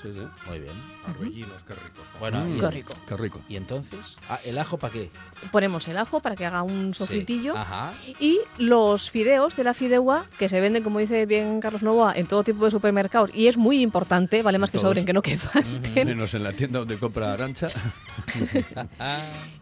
Sí, 0.02 0.08
sí. 0.14 0.20
Muy 0.48 0.60
bien. 0.60 0.74
Arbellinos, 1.06 1.64
qué 1.64 1.74
ricos. 1.74 2.08
Bueno, 2.18 2.38
Mm, 2.44 2.56
y, 2.56 2.60
Qué 2.60 2.70
rico. 2.70 2.92
Qué 3.06 3.16
rico. 3.16 3.40
¿y 3.48 3.56
entonces? 3.56 4.16
Ah, 4.28 4.38
¿El 4.44 4.58
ajo 4.58 4.78
para 4.78 4.92
qué? 4.92 5.10
Ponemos 5.50 5.86
el 5.88 5.98
ajo 5.98 6.20
para 6.20 6.36
que 6.36 6.46
haga 6.46 6.62
un 6.62 6.94
Sí. 6.94 6.98
sofritillo. 6.98 7.56
Ajá. 7.56 7.92
Y 8.20 8.40
los 8.58 9.10
fideos 9.10 9.56
de 9.56 9.64
la 9.64 9.74
fideuá, 9.74 10.26
que 10.38 10.48
se 10.48 10.60
venden, 10.60 10.82
como 10.82 10.98
dice 11.00 11.26
bien 11.26 11.60
Carlos 11.60 11.82
Novoa, 11.82 12.12
en 12.16 12.26
todo 12.26 12.44
tipo 12.44 12.64
de 12.64 12.70
supermercados. 12.70 13.30
Y 13.34 13.48
es 13.48 13.56
muy 13.56 13.82
importante, 13.82 14.42
vale 14.42 14.58
más 14.58 14.70
que 14.70 14.78
sobren 14.78 15.04
que 15.04 15.12
no 15.12 15.20
que 15.22 15.36
falten. 15.38 16.06
Menos 16.06 16.32
en 16.34 16.44
la 16.44 16.52
tienda 16.52 16.78
donde 16.78 16.96
compra 16.98 17.32
Arancha. 17.32 17.57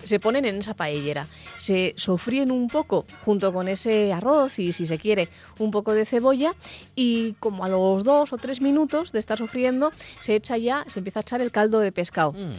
Se 0.04 0.20
ponen 0.20 0.44
en 0.44 0.56
esa 0.56 0.74
paellera, 0.74 1.28
se 1.56 1.94
sofríen 1.96 2.50
un 2.50 2.68
poco 2.68 3.06
junto 3.24 3.52
con 3.52 3.68
ese 3.68 4.12
arroz 4.12 4.58
y 4.58 4.72
si 4.72 4.86
se 4.86 4.98
quiere 4.98 5.28
un 5.58 5.70
poco 5.70 5.92
de 5.92 6.04
cebolla 6.06 6.54
y 6.94 7.34
como 7.34 7.64
a 7.64 7.68
los 7.68 8.04
dos 8.04 8.32
o 8.32 8.38
tres 8.38 8.60
minutos 8.60 9.12
de 9.12 9.18
estar 9.18 9.38
sofriendo 9.38 9.92
se 10.20 10.34
echa 10.34 10.56
ya, 10.56 10.84
se 10.88 11.00
empieza 11.00 11.20
a 11.20 11.22
echar 11.22 11.40
el 11.40 11.50
caldo 11.50 11.80
de 11.80 11.92
pescado. 11.92 12.32
mm. 12.32 12.52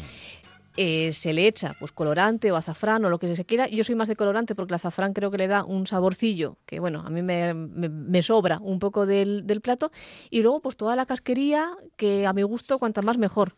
Eh, 0.78 1.12
se 1.12 1.34
le 1.34 1.48
echa 1.48 1.76
pues 1.80 1.92
colorante 1.92 2.52
o 2.52 2.56
azafrán 2.56 3.04
o 3.04 3.10
lo 3.10 3.18
que 3.18 3.36
se 3.36 3.46
quiera. 3.46 3.68
Yo 3.68 3.84
soy 3.84 3.96
más 3.96 4.08
de 4.08 4.16
colorante 4.16 4.54
porque 4.54 4.72
el 4.74 4.76
azafrán 4.76 5.14
creo 5.14 5.32
que 5.32 5.38
le 5.40 5.48
da 5.48 5.64
un 5.64 5.88
saborcillo 5.88 6.58
que 6.68 6.80
bueno, 6.80 7.02
a 7.06 7.10
mí 7.10 7.22
me, 7.24 7.54
me- 7.56 7.90
me 7.90 8.22
sobra 8.22 8.60
un 8.62 8.78
poco 8.78 9.06
del, 9.08 9.48
del 9.48 9.62
plato. 9.62 9.92
Y 10.30 10.42
luego 10.44 10.60
pues 10.62 10.78
toda 10.78 10.96
la 10.96 11.06
casquería 11.08 11.72
que 11.96 12.28
a 12.28 12.34
mi 12.34 12.44
gusto 12.44 12.78
cuanta 12.80 13.02
más 13.02 13.18
mejor. 13.18 13.56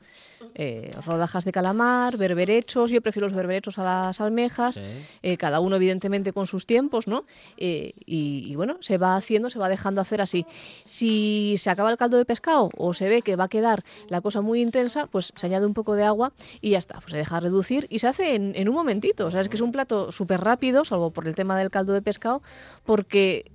Eh, 0.55 0.91
rodajas 1.05 1.43
de 1.43 1.51
calamar, 1.51 2.15
berberechos, 2.17 2.89
yo 2.91 3.01
prefiero 3.01 3.27
los 3.27 3.35
berberechos 3.35 3.77
a 3.79 3.83
las 3.83 4.21
almejas, 4.21 4.75
Sí. 4.75 4.81
eh, 5.21 5.35
cada 5.37 5.59
uno 5.59 5.75
evidentemente 5.75 6.31
con 6.31 6.47
sus 6.47 6.65
tiempos, 6.65 7.07
¿no? 7.07 7.25
Y, 7.57 7.93
y, 8.05 8.55
bueno, 8.55 8.77
se 8.79 8.97
va 8.97 9.15
haciendo, 9.17 9.49
se 9.49 9.59
va 9.59 9.67
dejando 9.67 9.99
hacer 9.99 10.21
así. 10.21 10.45
Si 10.85 11.55
se 11.57 11.69
acaba 11.69 11.91
el 11.91 11.97
caldo 11.97 12.17
de 12.17 12.25
pescado 12.25 12.69
o 12.77 12.93
se 12.93 13.09
ve 13.09 13.21
que 13.21 13.35
va 13.35 13.45
a 13.45 13.47
quedar 13.49 13.83
la 14.07 14.21
cosa 14.21 14.41
muy 14.41 14.61
intensa, 14.61 15.07
pues 15.07 15.33
se 15.35 15.45
añade 15.45 15.65
un 15.65 15.73
poco 15.73 15.95
de 15.95 16.03
agua 16.03 16.31
y 16.61 16.71
ya 16.71 16.77
está, 16.77 17.01
se 17.09 17.17
deja 17.17 17.39
reducir 17.39 17.87
y 17.89 17.99
se 17.99 18.07
hace 18.07 18.35
en, 18.35 18.53
en 18.55 18.69
un 18.69 18.75
momentito. 18.75 19.27
O 19.27 19.31
sea, 19.31 19.41
es 19.41 19.49
que 19.49 19.55
es 19.55 19.61
un 19.61 19.71
plato 19.71 20.11
súper 20.11 20.41
rápido, 20.41 20.85
salvo 20.85 21.11
por 21.11 21.27
el 21.27 21.35
tema 21.35 21.57
del 21.57 21.69
caldo 21.69 21.93
de 21.93 22.01
pescado, 22.01 22.41
porque 22.85 23.51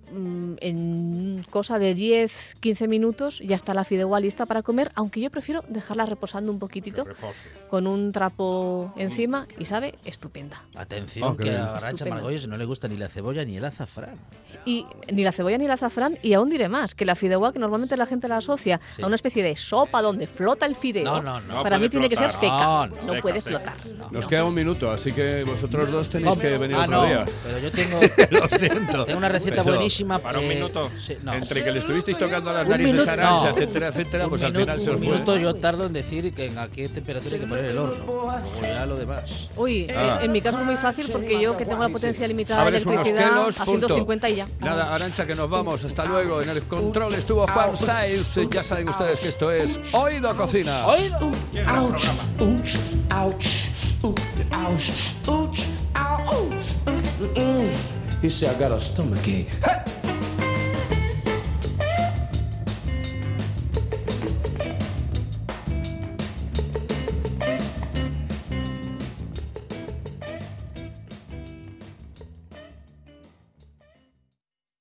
en 0.60 1.44
cosa 1.50 1.78
de 1.78 1.94
10, 1.94 2.56
15 2.60 2.88
minutos 2.88 3.40
ya 3.44 3.56
está 3.56 3.74
la 3.74 3.84
fideuá 3.84 4.20
lista 4.20 4.46
para 4.46 4.62
comer, 4.62 4.90
aunque 4.94 5.20
yo 5.20 5.30
prefiero 5.30 5.64
dejarla 5.68 6.06
reposando 6.06 6.52
un 6.52 6.58
poquitito 6.58 7.04
con 7.68 7.86
un 7.86 8.12
trapo 8.12 8.92
encima 8.96 9.46
y 9.58 9.64
sabe 9.64 9.94
estupenda. 10.04 10.62
Atención, 10.74 11.36
que 11.36 11.50
a 11.50 11.76
Arancha. 11.76 12.04
Margolles 12.06 12.46
no 12.48 12.56
le 12.56 12.64
gusta 12.64 12.88
ni 12.88 12.96
la 12.96 13.08
cebolla 13.08 13.44
ni 13.44 13.56
el 13.56 13.64
azafrán. 13.64 14.16
Y 14.66 14.86
ni 15.12 15.24
la 15.24 15.32
cebolla 15.32 15.58
ni 15.58 15.64
el 15.66 15.70
azafrán, 15.70 16.18
y 16.22 16.32
aún 16.34 16.48
diré 16.48 16.68
más, 16.68 16.94
que 16.94 17.04
la 17.04 17.14
fideuá, 17.14 17.52
que 17.52 17.58
normalmente 17.58 17.96
la 17.96 18.06
gente 18.06 18.28
la 18.28 18.38
asocia 18.38 18.80
Sí. 18.96 19.02
a 19.02 19.06
una 19.06 19.16
especie 19.16 19.42
de 19.42 19.56
sopa 19.56 20.00
donde 20.02 20.26
flota 20.26 20.64
el 20.66 20.76
fideo, 20.76 21.04
No, 21.04 21.20
no, 21.22 21.40
no. 21.40 21.62
para 21.62 21.78
mí 21.78 21.88
tiene 21.88 22.08
que 22.08 22.16
ser 22.16 22.32
seca, 22.32 22.62
No, 22.62 22.86
no, 22.86 22.96
no. 23.02 23.08
Seca, 23.08 23.22
puede 23.22 23.40
seca. 23.40 23.72
flotar. 23.72 24.12
Nos 24.12 24.26
queda 24.28 24.44
un 24.44 24.54
minuto, 24.54 24.90
así 24.90 25.12
que 25.12 25.44
vosotros 25.44 25.90
dos 25.90 26.08
tenéis 26.08 26.36
que 26.38 26.56
venir 26.56 26.76
ah, 26.76 26.84
otro 26.84 26.96
no, 26.96 27.06
día. 27.06 27.24
pero 27.44 27.58
yo 27.58 27.70
tengo, 27.72 27.98
Lo 28.30 28.48
siento. 28.48 29.04
tengo 29.04 29.18
una 29.18 29.28
receta 29.28 29.62
buenísima 29.62 30.03
próxima. 30.04 30.18
Para 30.18 30.38
un 30.38 30.44
eh, 30.44 30.54
minuto. 30.54 30.90
no. 31.22 31.34
Entre 31.34 31.64
que 31.64 31.70
le 31.72 31.78
estuvisteis 31.80 32.18
tocando 32.18 32.52
las 32.52 32.64
Un 32.64 32.70
narices 32.70 32.92
minuto, 32.92 33.10
a 33.10 33.12
Arancha, 33.14 33.50
no. 33.50 33.56
etcétera, 33.56 33.88
etcétera, 33.88 34.24
Un 34.24 34.30
pues 34.30 34.42
al 34.42 34.52
final 34.54 34.80
se 34.80 34.90
os 34.90 34.96
un 34.96 35.02
fue. 35.02 35.12
minuto 35.12 35.36
yo 35.36 35.54
tardo 35.54 35.86
en 35.86 35.92
decir 35.92 36.32
que 36.34 36.46
en 36.46 36.58
a 36.58 36.68
qué 36.68 36.88
temperatura 36.88 37.34
hay 37.34 37.40
que 37.40 37.46
poner 37.46 37.64
el 37.66 37.78
horno. 37.78 38.04
Luego 38.06 38.28
ya 38.62 38.86
lo 38.86 38.96
demás. 38.96 39.48
Uy, 39.56 39.86
Ah. 39.94 40.18
en, 40.20 40.26
en 40.26 40.32
mi 40.32 40.40
caso 40.40 40.58
es 40.58 40.64
muy 40.64 40.76
fácil 40.76 41.06
porque 41.10 41.40
yo 41.40 41.56
que 41.56 41.64
tengo 41.64 41.82
la 41.82 41.88
potencia 41.88 42.26
limitada 42.28 42.62
de 42.64 42.76
electricidad 42.76 43.30
kelos, 43.30 43.60
a 43.60 43.64
punto. 43.64 43.86
150 43.86 44.28
y 44.30 44.34
ya. 44.36 44.46
Nada, 44.60 44.94
Arancha, 44.94 45.26
que 45.26 45.34
nos 45.34 45.48
vamos. 45.48 45.84
Hasta 45.84 46.04
luego. 46.04 46.40
En 46.42 46.48
el 46.48 46.62
control 46.64 47.12
estuvo 47.14 47.46
Juan 47.46 47.76
Saiz. 47.76 48.34
Ya 48.50 48.62
saben 48.62 48.88
ustedes 48.88 49.20
que 49.20 49.28
esto 49.28 49.50
es 49.50 49.78
Oído 49.92 50.36
Cocina. 50.36 50.86
Oído. 50.86 51.30
Ouch, 51.66 52.04
ouch, 52.40 52.76
ouch, 53.10 53.46
ouch, 54.02 54.14
ouch, 54.52 54.90
ouch, 55.28 55.58
ouch. 55.96 56.54
Mm, 56.86 57.40
mm. 57.40 57.74
He 58.22 58.30
said 58.30 58.54
I 58.56 58.58
got 58.58 58.72
a 58.72 58.80
stomachache. 58.80 59.46
Hey! 59.64 59.93